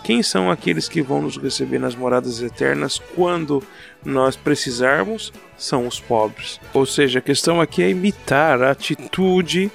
[0.03, 3.61] Quem são aqueles que vão nos receber nas moradas eternas quando
[4.03, 5.31] nós precisarmos?
[5.57, 6.59] São os pobres.
[6.73, 9.71] Ou seja, a questão aqui é imitar a atitude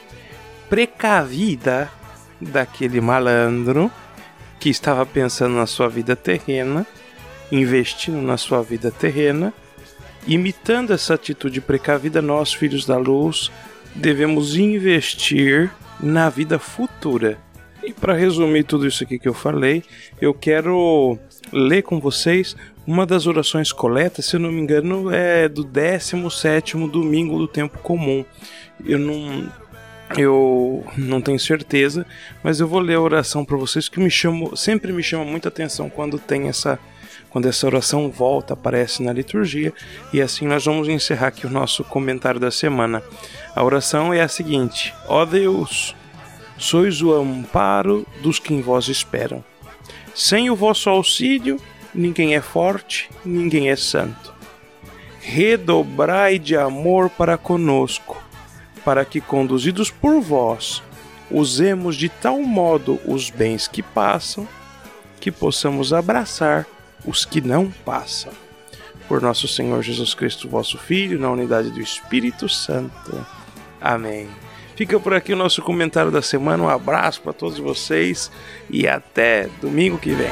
[0.69, 1.91] precavida
[2.41, 3.91] daquele malandro
[4.59, 6.87] que estava pensando na sua vida terrena,
[7.53, 9.53] investindo na sua vida terrena.
[10.27, 13.53] Imitando essa atitude precavida, nós, filhos da luz,
[13.95, 17.44] devemos investir na vida futura
[17.87, 19.83] E para resumir tudo isso aqui que eu falei,
[20.21, 21.19] eu quero
[21.53, 26.77] ler com vocês uma das orações coletas, se eu não me engano, é do 17
[26.89, 28.25] domingo do tempo comum.
[28.85, 29.49] Eu não
[30.17, 32.07] eu não tenho certeza,
[32.43, 35.49] mas eu vou ler a oração para vocês que me chamo, sempre me chama muita
[35.49, 36.79] atenção quando tem essa
[37.31, 39.73] quando essa oração volta, aparece na liturgia,
[40.13, 43.03] e assim nós vamos encerrar aqui o nosso comentário da semana.
[43.57, 45.97] A oração é a seguinte: Ó Deus,
[46.59, 49.45] sois o amparo dos que em vós esperam.
[50.15, 51.61] Sem o vosso auxílio,
[51.95, 54.33] ninguém é forte, ninguém é santo.
[55.21, 58.25] Redobrai de amor para conosco
[58.85, 60.83] para que, conduzidos por vós,
[61.31, 64.47] usemos de tal modo os bens que passam,
[65.21, 66.67] que possamos abraçar
[67.05, 68.33] os que não passam.
[69.09, 73.27] Por nosso Senhor Jesus Cristo, vosso Filho, na unidade do Espírito Santo.
[73.81, 74.29] Amém.
[74.77, 76.63] Fica por aqui o nosso comentário da semana.
[76.63, 78.31] Um abraço para todos vocês
[78.69, 80.31] e até domingo que vem.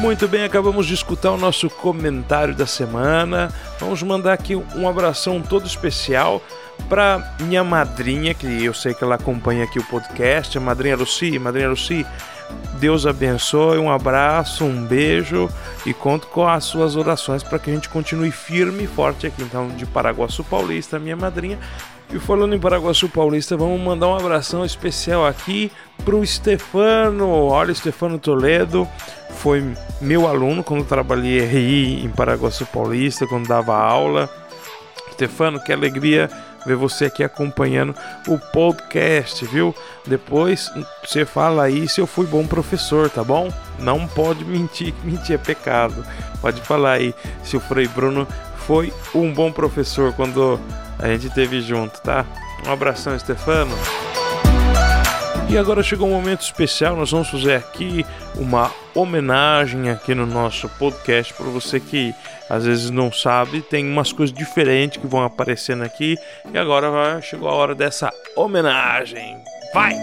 [0.00, 3.52] Muito bem, acabamos de escutar o nosso comentário da semana.
[3.78, 6.42] Vamos mandar aqui um abração todo especial
[6.90, 11.38] para minha madrinha, que eu sei que ela acompanha aqui o podcast, a madrinha Luci.
[11.38, 12.04] Madrinha Luci,
[12.80, 15.48] Deus abençoe, um abraço, um beijo
[15.86, 19.40] e conto com as suas orações para que a gente continue firme e forte aqui.
[19.40, 21.60] Então, de Paraguaçu Paulista, minha madrinha,
[22.12, 25.70] e falando em Paraguaçu Paulista, vamos mandar um abração especial aqui
[26.04, 27.28] pro Stefano.
[27.44, 28.86] Olha, Stefano Toledo
[29.36, 29.64] foi
[30.00, 34.28] meu aluno quando trabalhei RI em Paraguaçu Paulista, quando dava aula.
[35.12, 36.28] Stefano, que alegria
[36.66, 37.94] ver você aqui acompanhando
[38.26, 39.74] o podcast, viu?
[40.06, 40.70] Depois
[41.04, 43.52] você fala aí se eu fui bom professor, tá bom?
[43.78, 46.04] Não pode mentir, mentir é pecado.
[46.40, 48.26] Pode falar aí se o Frei Bruno
[48.66, 50.60] foi um bom professor quando
[50.98, 52.24] a gente teve junto, tá?
[52.66, 53.74] Um abração, Stefano.
[55.48, 60.68] E agora chegou um momento especial, nós vamos fazer aqui uma homenagem aqui no nosso
[60.68, 62.14] podcast para você que
[62.50, 66.16] às vezes não sabe, tem umas coisas diferentes que vão aparecendo aqui
[66.52, 69.38] e agora chegou a hora dessa homenagem.
[69.72, 69.94] Vai!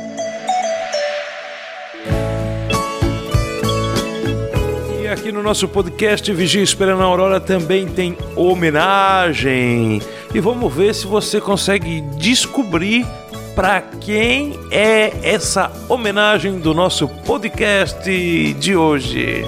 [5.02, 10.02] E aqui no nosso podcast Vigia Esperando a Aurora também tem homenagem.
[10.34, 13.06] E vamos ver se você consegue descobrir
[13.54, 19.46] para quem é essa homenagem do nosso podcast de hoje.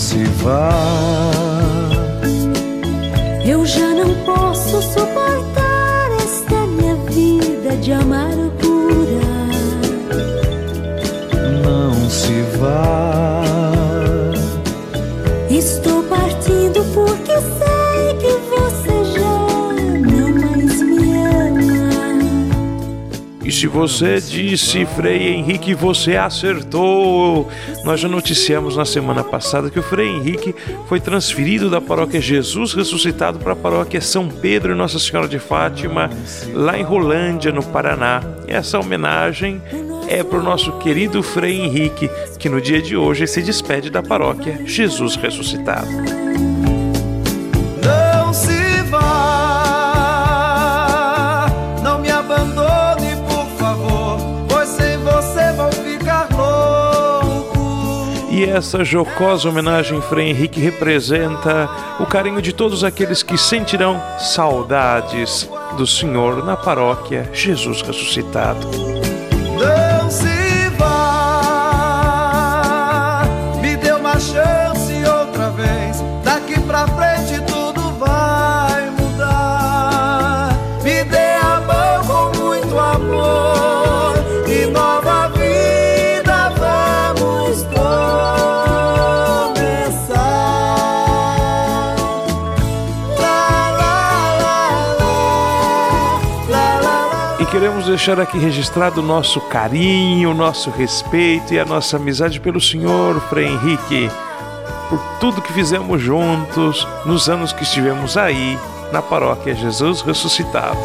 [0.00, 0.70] Se vá.
[3.44, 9.30] Eu já não posso suportar esta minha vida de amargura.
[11.62, 13.42] Não se vá.
[15.50, 17.19] Estou partindo porque
[23.60, 27.46] E se você disse, Frei Henrique, você acertou.
[27.84, 30.54] Nós já noticiamos na semana passada que o Frei Henrique
[30.88, 35.38] foi transferido da paróquia Jesus Ressuscitado para a paróquia São Pedro e Nossa Senhora de
[35.38, 36.08] Fátima,
[36.54, 38.22] lá em Rolândia, no Paraná.
[38.48, 39.60] E essa homenagem
[40.08, 44.02] é para o nosso querido Frei Henrique, que no dia de hoje se despede da
[44.02, 46.49] paróquia Jesus Ressuscitado.
[58.50, 65.86] Essa jocosa homenagem Frei Henrique representa o carinho de todos aqueles que sentirão saudades do
[65.86, 68.99] Senhor na paróquia Jesus Ressuscitado.
[97.90, 103.20] Deixar aqui registrado o nosso carinho, o nosso respeito e a nossa amizade pelo Senhor
[103.22, 104.08] Frei Henrique,
[104.88, 108.56] por tudo que fizemos juntos nos anos que estivemos aí
[108.92, 110.78] na paróquia Jesus Ressuscitado.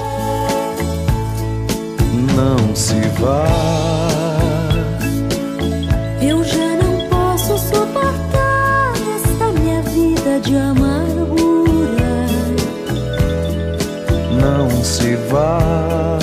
[2.35, 3.45] Não se vá.
[6.19, 12.25] Eu já não posso suportar esta minha vida de amargura.
[14.41, 16.14] Não se vá.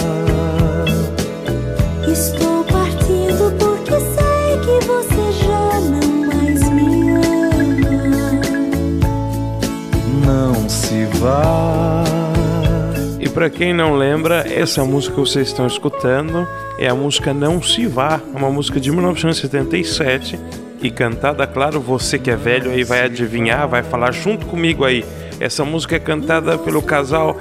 [13.32, 16.46] Para quem não lembra, essa música que vocês estão escutando
[16.78, 20.38] é a música Não Se Vá, uma música de 1977
[20.82, 25.02] e cantada, claro, você que é velho aí vai adivinhar, vai falar junto comigo aí.
[25.40, 27.38] Essa música é cantada pelo casal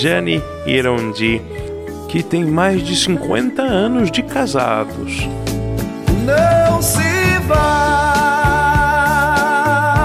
[0.00, 1.40] Jane e Irondi,
[2.08, 5.28] que tem mais de 50 anos de casados.
[6.24, 8.10] Não se vá,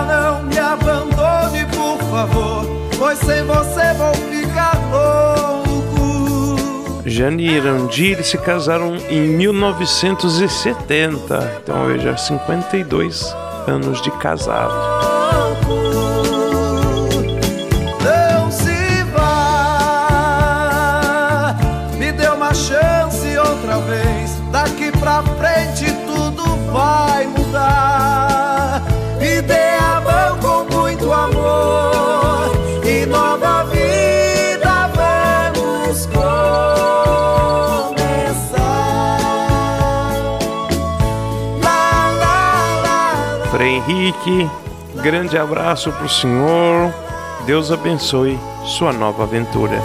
[0.08, 2.68] não me abandone, por favor,
[3.00, 3.73] pois sem você
[7.24, 13.34] Jane e Irandi eles se casaram em 1970, então veja, 52
[13.66, 14.74] anos de casado.
[24.52, 28.84] Daqui pra frente tudo vai mudar.
[29.18, 29.73] Me dê
[44.14, 44.50] Henrique,
[45.02, 46.94] grande abraço pro senhor.
[47.46, 49.82] Deus abençoe sua nova aventura.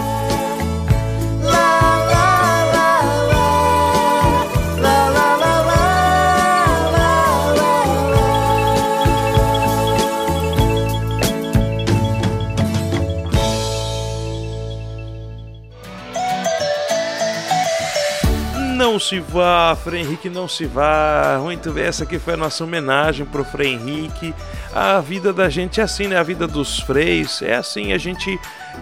[18.99, 21.39] Não se vá, Frei Henrique, não se vá.
[21.41, 24.35] Muito bem, essa aqui foi a nossa homenagem pro Frei Henrique.
[24.73, 26.17] A vida da gente é assim, né?
[26.17, 28.37] A vida dos freis é assim, a gente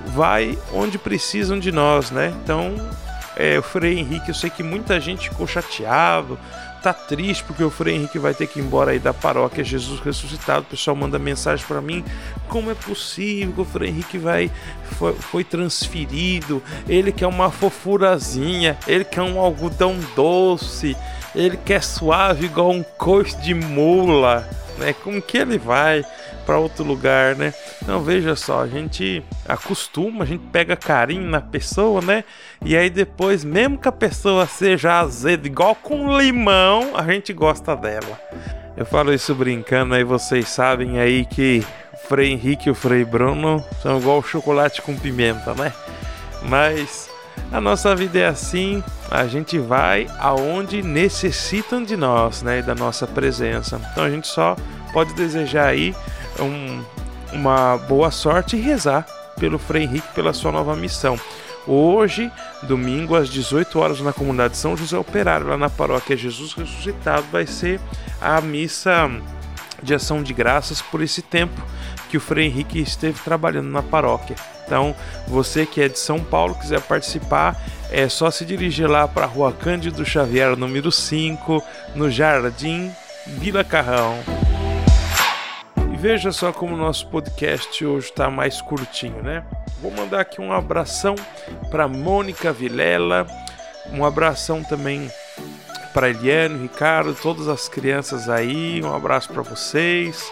[0.08, 2.34] vai onde precisam de nós, né?
[2.44, 2.74] Então,
[3.36, 6.40] é, o Frei Henrique, eu sei que muita gente ficou chateado,
[6.88, 10.00] tá triste porque o Frei Henrique vai ter que ir embora aí da paróquia Jesus
[10.00, 10.62] ressuscitado.
[10.62, 12.04] O pessoal manda mensagem para mim:
[12.48, 14.50] como é possível que o Frei Henrique vai
[14.98, 16.64] foi, foi transferido?
[16.88, 20.96] Ele quer uma fofurazinha, ele quer um algodão doce,
[21.36, 24.94] ele quer suave igual um coice de mula, né?
[24.94, 26.06] Como que ele vai
[26.48, 27.54] para outro lugar, né?
[27.84, 32.24] Então veja só, a gente acostuma, a gente pega carinho na pessoa, né?
[32.64, 37.76] E aí depois, mesmo que a pessoa seja azeda, igual com limão, a gente gosta
[37.76, 38.18] dela.
[38.78, 43.04] Eu falo isso brincando, aí vocês sabem aí que o Frei Henrique e o Frei
[43.04, 45.74] Bruno são igual chocolate com pimenta, né?
[46.44, 47.10] Mas
[47.52, 48.82] a nossa vida é assim,
[49.12, 52.62] a gente vai aonde necessitam de nós, né?
[52.62, 53.82] Da nossa presença.
[53.92, 54.56] Então a gente só
[54.94, 55.94] pode desejar aí
[56.42, 56.84] um,
[57.34, 59.06] uma boa sorte e rezar
[59.40, 61.20] pelo Frei Henrique pela sua nova missão.
[61.66, 62.32] Hoje,
[62.64, 67.46] domingo, às 18 horas, na comunidade São José Operário, lá na paróquia Jesus Ressuscitado, vai
[67.46, 67.80] ser
[68.22, 69.10] a missa
[69.84, 71.62] de ação de graças por esse tempo
[72.10, 74.36] que o Frei Henrique esteve trabalhando na paróquia.
[74.66, 74.96] Então,
[75.28, 77.62] você que é de São Paulo, quiser participar,
[77.92, 81.64] é só se dirigir lá para a Rua Cândido Xavier, número 5,
[81.96, 82.92] no Jardim
[83.26, 84.47] Vila Carrão.
[85.98, 89.44] E veja só como o nosso podcast hoje está mais curtinho, né?
[89.82, 91.16] Vou mandar aqui um abração
[91.72, 93.26] para Mônica Vilela,
[93.92, 95.12] um abração também
[95.96, 100.32] para Eliane, Ricardo, todas as crianças aí, um abraço para vocês.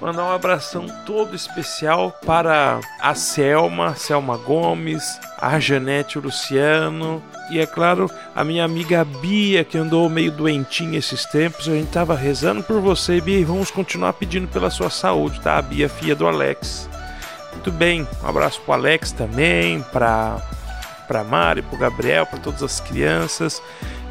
[0.00, 7.66] Mandar um abração todo especial para a Selma, Selma Gomes, a Janete Luciano e, é
[7.66, 11.68] claro, a minha amiga Bia, que andou meio doentinha esses tempos.
[11.68, 15.58] A gente tava rezando por você, Bia, e vamos continuar pedindo pela sua saúde, tá?
[15.58, 16.88] A Bia, filha do Alex.
[17.52, 20.40] Muito bem, um abraço pro Alex também, para
[21.10, 23.60] para Mari, para Gabriel, para todas as crianças.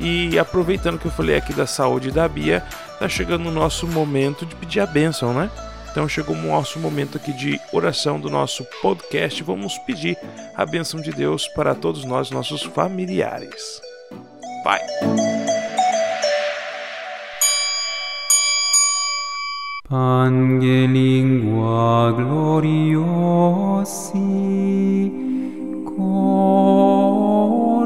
[0.01, 2.61] E aproveitando que eu falei aqui da saúde da Bia,
[2.99, 5.49] tá chegando o nosso momento de pedir a bênção, né?
[5.89, 9.41] Então chegou o nosso momento aqui de oração do nosso podcast.
[9.43, 10.17] Vamos pedir
[10.53, 13.81] a bênção de Deus para todos nós, nossos familiares.
[14.65, 14.81] Pai.
[19.87, 23.39] Pangelingua gloriosi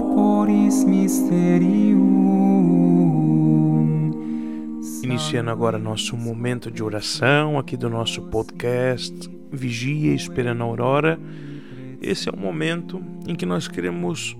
[0.04, 2.04] corporis mysterium
[5.04, 11.20] Iniciando agora nosso momento de oração aqui do nosso podcast Vigia Esperando a Aurora.
[12.02, 14.38] Esse é o momento em que nós queremos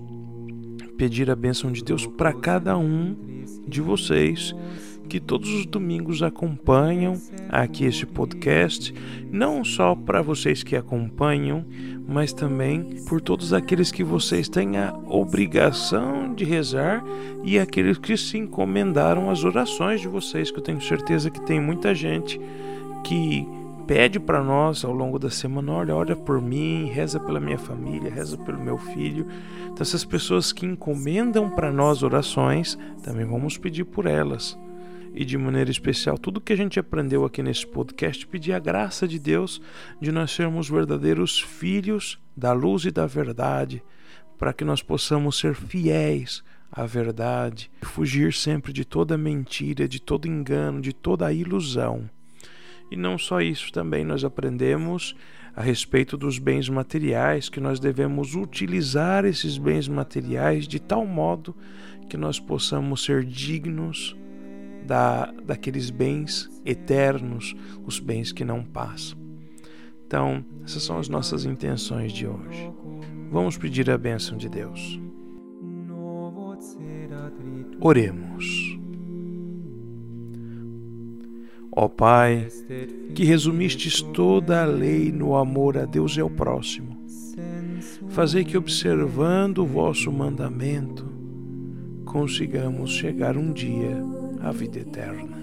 [0.96, 3.16] pedir a bênção de Deus para cada um
[3.66, 4.54] de vocês
[5.08, 7.14] que todos os domingos acompanham
[7.48, 8.94] aqui esse podcast,
[9.30, 11.64] não só para vocês que acompanham,
[12.06, 17.02] mas também por todos aqueles que vocês têm a obrigação de rezar
[17.42, 21.60] e aqueles que se encomendaram às orações de vocês, que eu tenho certeza que tem
[21.60, 22.40] muita gente
[23.04, 23.46] que
[23.86, 28.10] pede para nós ao longo da semana: olha, ora por mim, reza pela minha família,
[28.10, 29.26] reza pelo meu filho.
[29.64, 34.58] Então, essas pessoas que encomendam para nós orações, também vamos pedir por elas.
[35.14, 39.06] E de maneira especial, tudo que a gente aprendeu aqui nesse podcast, pedir a graça
[39.06, 39.62] de Deus
[40.00, 43.80] de nós sermos verdadeiros filhos da luz e da verdade,
[44.36, 50.26] para que nós possamos ser fiéis à verdade, fugir sempre de toda mentira, de todo
[50.26, 52.10] engano, de toda ilusão.
[52.90, 55.14] E não só isso, também nós aprendemos
[55.54, 61.54] a respeito dos bens materiais, que nós devemos utilizar esses bens materiais de tal modo
[62.08, 64.16] que nós possamos ser dignos
[64.84, 67.54] da, daqueles bens eternos,
[67.84, 69.18] os bens que não passam.
[70.06, 72.70] Então, essas são as nossas intenções de hoje.
[73.30, 75.00] Vamos pedir a bênção de Deus.
[77.80, 78.78] Oremos.
[81.76, 82.46] Ó Pai,
[83.14, 86.96] que resumistes toda a lei no amor a Deus e ao próximo,
[88.10, 91.04] fazei que, observando o vosso mandamento,
[92.04, 94.00] consigamos chegar um dia
[94.44, 95.36] à vida eterna.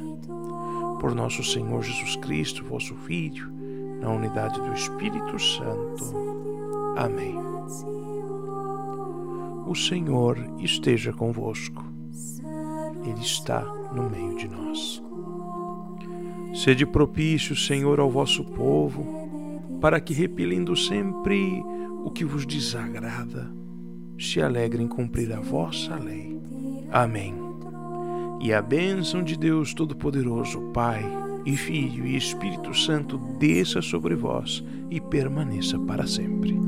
[0.99, 3.51] Por nosso Senhor Jesus Cristo, vosso Filho,
[3.99, 6.31] na unidade do Espírito Santo.
[6.95, 7.35] Amém.
[9.65, 11.83] O Senhor esteja convosco.
[13.03, 13.61] Ele está
[13.93, 15.01] no meio de nós.
[16.53, 21.63] Sede propício, Senhor, ao vosso povo, para que, repelindo sempre
[22.03, 23.51] o que vos desagrada,
[24.19, 26.39] se alegrem cumprir a vossa lei.
[26.91, 27.40] Amém.
[28.41, 31.05] E a bênção de Deus Todo-Poderoso, Pai,
[31.45, 36.59] e Filho e Espírito Santo desça sobre vós e permaneça para sempre.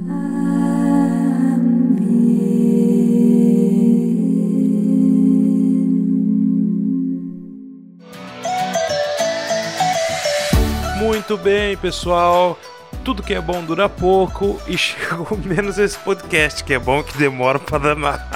[11.00, 12.58] Muito bem, pessoal.
[13.04, 17.18] Tudo que é bom dura pouco e chegou menos esse podcast, que é bom que
[17.18, 18.28] demora pra danar.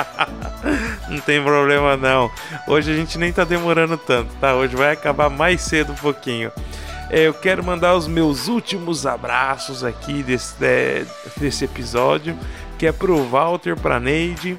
[1.07, 2.29] não tem problema não.
[2.67, 4.55] Hoje a gente nem tá demorando tanto, tá?
[4.55, 6.51] Hoje vai acabar mais cedo um pouquinho.
[7.09, 10.55] É, eu quero mandar os meus últimos abraços aqui desse,
[11.37, 12.37] desse episódio,
[12.77, 14.57] que é pro Walter, pra Neide,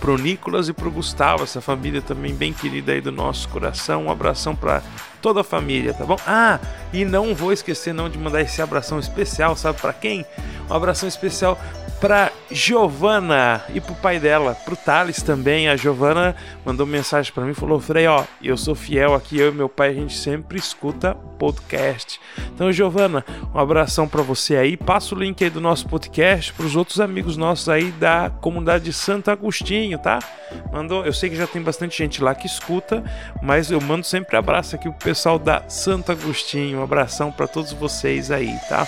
[0.00, 4.04] pro Nicolas e pro Gustavo, essa família também bem querida aí do nosso coração.
[4.04, 4.82] Um abração para
[5.20, 6.16] toda a família, tá bom?
[6.26, 6.58] Ah,
[6.92, 10.24] e não vou esquecer não de mandar esse abração especial, sabe para quem?
[10.70, 11.58] Um abração especial
[12.00, 15.68] para Giovana e pro pai dela, pro Thales também.
[15.68, 19.54] A Giovana mandou mensagem para mim, falou: "Frei, ó, eu sou fiel aqui, eu e
[19.54, 22.20] meu pai a gente sempre escuta podcast".
[22.54, 24.76] Então, Giovana, um abração para você aí.
[24.76, 28.84] Passa o link aí do nosso podcast para os outros amigos nossos aí da comunidade
[28.84, 30.20] de Santo Agostinho, tá?
[30.72, 33.02] Mandou, eu sei que já tem bastante gente lá que escuta,
[33.42, 36.80] mas eu mando sempre abraço aqui pro pessoal da Santo Agostinho.
[36.80, 38.86] Um abração para todos vocês aí, tá?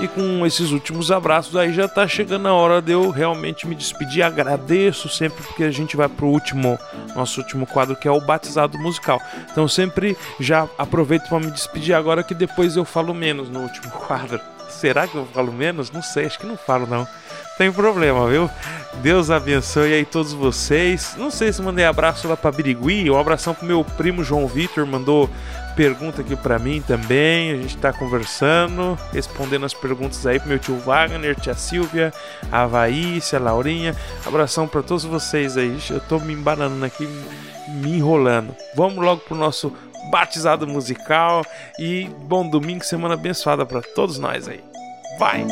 [0.00, 3.74] E com esses últimos abraços aí já tá chegando a hora de eu realmente me
[3.74, 4.22] despedir.
[4.22, 6.78] Agradeço sempre porque a gente vai pro último,
[7.16, 9.20] nosso último quadro que é o batizado musical.
[9.50, 13.90] Então sempre já aproveito para me despedir agora que depois eu falo menos no último
[14.06, 14.40] quadro.
[14.68, 15.90] Será que eu falo menos?
[15.90, 17.08] Não sei, acho que não falo não.
[17.60, 18.48] Tem problema, viu?
[19.02, 21.14] Deus abençoe aí todos vocês.
[21.18, 24.86] Não sei se mandei abraço lá para Birigui, um abração pro meu primo João Vitor,
[24.86, 25.28] mandou
[25.76, 27.50] pergunta aqui para mim também.
[27.52, 32.14] A gente tá conversando, respondendo as perguntas aí pro meu tio Wagner, tia Silvia,
[32.50, 33.94] a Vaícia, a Laurinha.
[34.24, 35.76] Abração para todos vocês aí.
[35.90, 37.06] Eu tô me embanando aqui,
[37.68, 38.56] me enrolando.
[38.74, 39.70] Vamos logo pro nosso
[40.10, 41.44] batizado musical
[41.78, 44.64] e bom domingo, semana abençoada para todos nós aí.
[45.18, 45.44] Vai!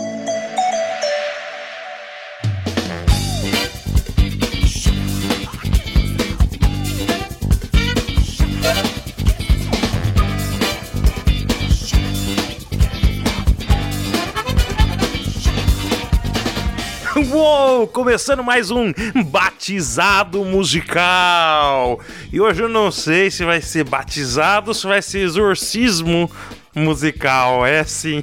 [17.32, 17.86] Uou!
[17.88, 18.92] Começando mais um
[19.26, 21.98] batizado musical.
[22.32, 26.30] E hoje eu não sei se vai ser batizado se vai ser exorcismo
[26.74, 27.66] musical.
[27.66, 28.22] É assim.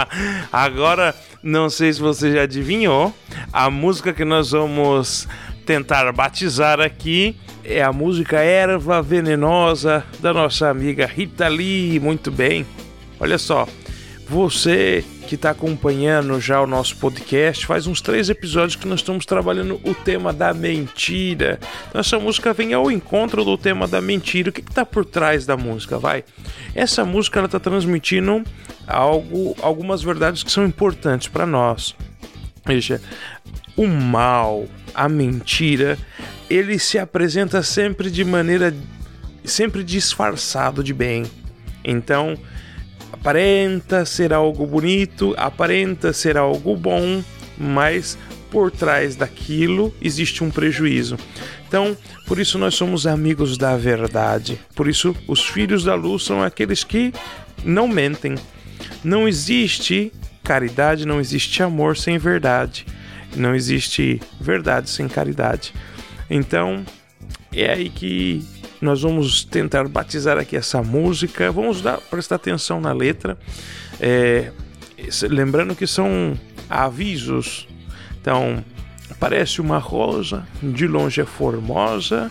[0.52, 3.14] Agora, não sei se você já adivinhou,
[3.50, 5.26] a música que nós vamos
[5.64, 11.98] tentar batizar aqui é a música Erva Venenosa da nossa amiga Rita Lee.
[11.98, 12.66] Muito bem.
[13.18, 13.66] Olha só,
[14.28, 19.24] você que está acompanhando já o nosso podcast, faz uns três episódios que nós estamos
[19.24, 21.58] trabalhando o tema da mentira.
[21.88, 24.50] Então, essa música vem ao encontro do tema da mentira.
[24.50, 25.98] O que está por trás da música?
[25.98, 26.24] Vai.
[26.74, 28.42] Essa música ela está transmitindo
[28.86, 31.94] algo, algumas verdades que são importantes para nós.
[32.66, 33.00] Veja,
[33.76, 35.98] o mal, a mentira,
[36.48, 38.74] ele se apresenta sempre de maneira
[39.44, 41.24] sempre disfarçado de bem.
[41.84, 42.38] Então,
[43.24, 47.24] aparenta ser algo bonito, aparenta ser algo bom,
[47.56, 48.18] mas
[48.50, 51.16] por trás daquilo existe um prejuízo.
[51.66, 51.96] Então,
[52.26, 54.60] por isso nós somos amigos da verdade.
[54.74, 57.14] Por isso os filhos da luz são aqueles que
[57.64, 58.34] não mentem.
[59.02, 60.12] Não existe
[60.42, 62.84] caridade, não existe amor sem verdade.
[63.34, 65.72] Não existe verdade sem caridade.
[66.28, 66.84] Então,
[67.50, 68.46] é aí que
[68.80, 71.50] nós vamos tentar batizar aqui essa música.
[71.50, 73.38] Vamos dar, prestar atenção na letra.
[74.00, 74.50] É,
[75.22, 77.68] lembrando que são avisos.
[78.20, 78.64] Então,
[79.18, 82.30] parece uma rosa, de longe é formosa,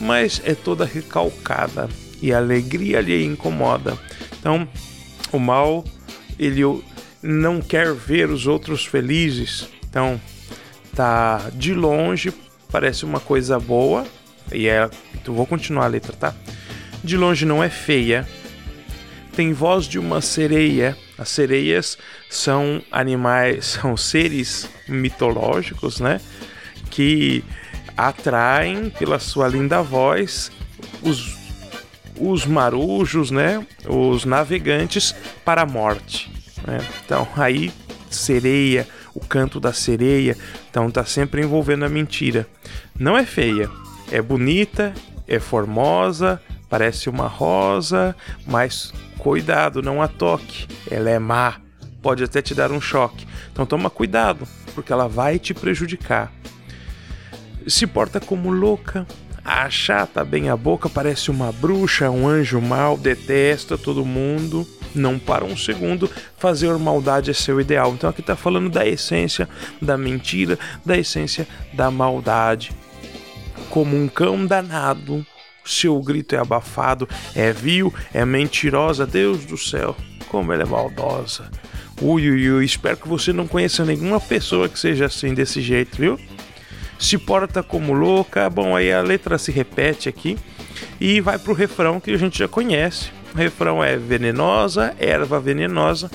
[0.00, 1.88] mas é toda recalcada
[2.20, 3.96] e a alegria lhe incomoda.
[4.38, 4.68] Então,
[5.32, 5.84] o mal,
[6.38, 6.62] ele
[7.22, 9.68] não quer ver os outros felizes.
[9.88, 10.20] Então,
[10.94, 12.32] tá de longe,
[12.70, 14.06] parece uma coisa boa,
[14.52, 14.88] e é,
[15.34, 16.34] vou continuar a letra, tá?
[17.02, 18.26] De longe não é feia,
[19.38, 20.96] tem voz de uma sereia.
[21.16, 21.96] As sereias
[22.28, 26.20] são animais, são seres mitológicos, né?
[26.90, 27.44] Que
[27.96, 30.50] atraem pela sua linda voz
[31.02, 31.36] os,
[32.18, 33.64] os marujos, né?
[33.86, 35.14] Os navegantes
[35.44, 36.30] para a morte.
[36.66, 36.78] Né?
[37.04, 37.72] Então aí
[38.10, 40.36] sereia, o canto da sereia,
[40.68, 42.46] então tá sempre envolvendo a mentira.
[42.98, 43.70] Não é feia,
[44.10, 44.92] é bonita,
[45.28, 48.16] é formosa, parece uma rosa,
[48.46, 50.66] mas cuidado, não a toque.
[50.90, 51.56] Ela é má,
[52.00, 53.26] pode até te dar um choque.
[53.52, 56.32] Então toma cuidado, porque ela vai te prejudicar.
[57.66, 59.06] Se porta como louca,
[59.44, 64.66] achata bem a boca, parece uma bruxa, um anjo mau, detesta todo mundo.
[64.94, 67.92] Não para um segundo, fazer maldade é seu ideal.
[67.92, 69.46] Então aqui está falando da essência
[69.82, 72.72] da mentira, da essência da maldade.
[73.70, 75.24] Como um cão danado,
[75.64, 79.94] seu grito é abafado, é vil, é mentirosa, Deus do céu,
[80.28, 81.50] como ela é maldosa.
[82.00, 85.96] Ui, ui, ui, espero que você não conheça nenhuma pessoa que seja assim desse jeito,
[85.96, 86.18] viu?
[86.98, 90.38] Se porta como louca, bom, aí a letra se repete aqui
[91.00, 93.10] e vai pro refrão que a gente já conhece.
[93.34, 96.10] O refrão é venenosa, erva venenosa,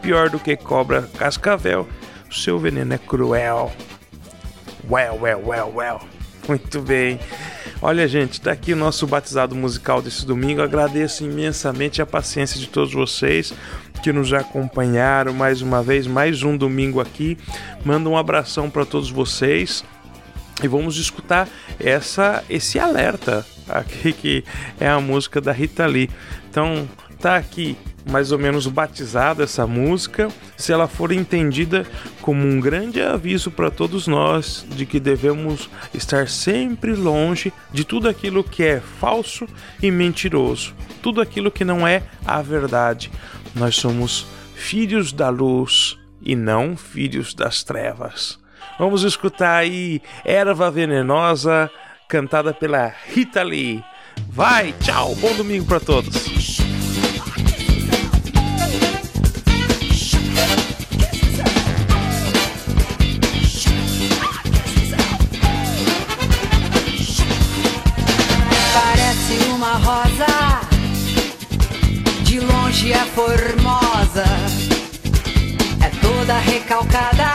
[0.00, 1.88] pior do que cobra cascavel,
[2.30, 3.72] seu veneno é cruel.
[4.88, 6.13] Well, well, well, well.
[6.48, 7.18] Muito bem.
[7.80, 10.62] Olha, gente, tá aqui o nosso batizado musical desse domingo.
[10.62, 13.52] Agradeço imensamente a paciência de todos vocês
[14.02, 17.38] que nos acompanharam mais uma vez, mais um domingo aqui.
[17.84, 19.84] Manda um abração para todos vocês
[20.62, 21.48] e vamos escutar
[21.80, 24.44] essa esse alerta aqui que
[24.78, 26.10] é a música da Rita Lee.
[26.50, 26.88] Então,
[27.18, 27.76] tá aqui
[28.10, 31.86] mais ou menos batizada essa música, se ela for entendida
[32.20, 38.08] como um grande aviso para todos nós de que devemos estar sempre longe de tudo
[38.08, 39.46] aquilo que é falso
[39.82, 43.10] e mentiroso, tudo aquilo que não é a verdade.
[43.54, 48.38] Nós somos filhos da luz e não filhos das trevas.
[48.78, 51.70] Vamos escutar aí Erva Venenosa,
[52.08, 53.82] cantada pela Rita Lee.
[54.28, 56.63] Vai, tchau, bom domingo para todos.
[76.24, 77.33] Toda recalcada.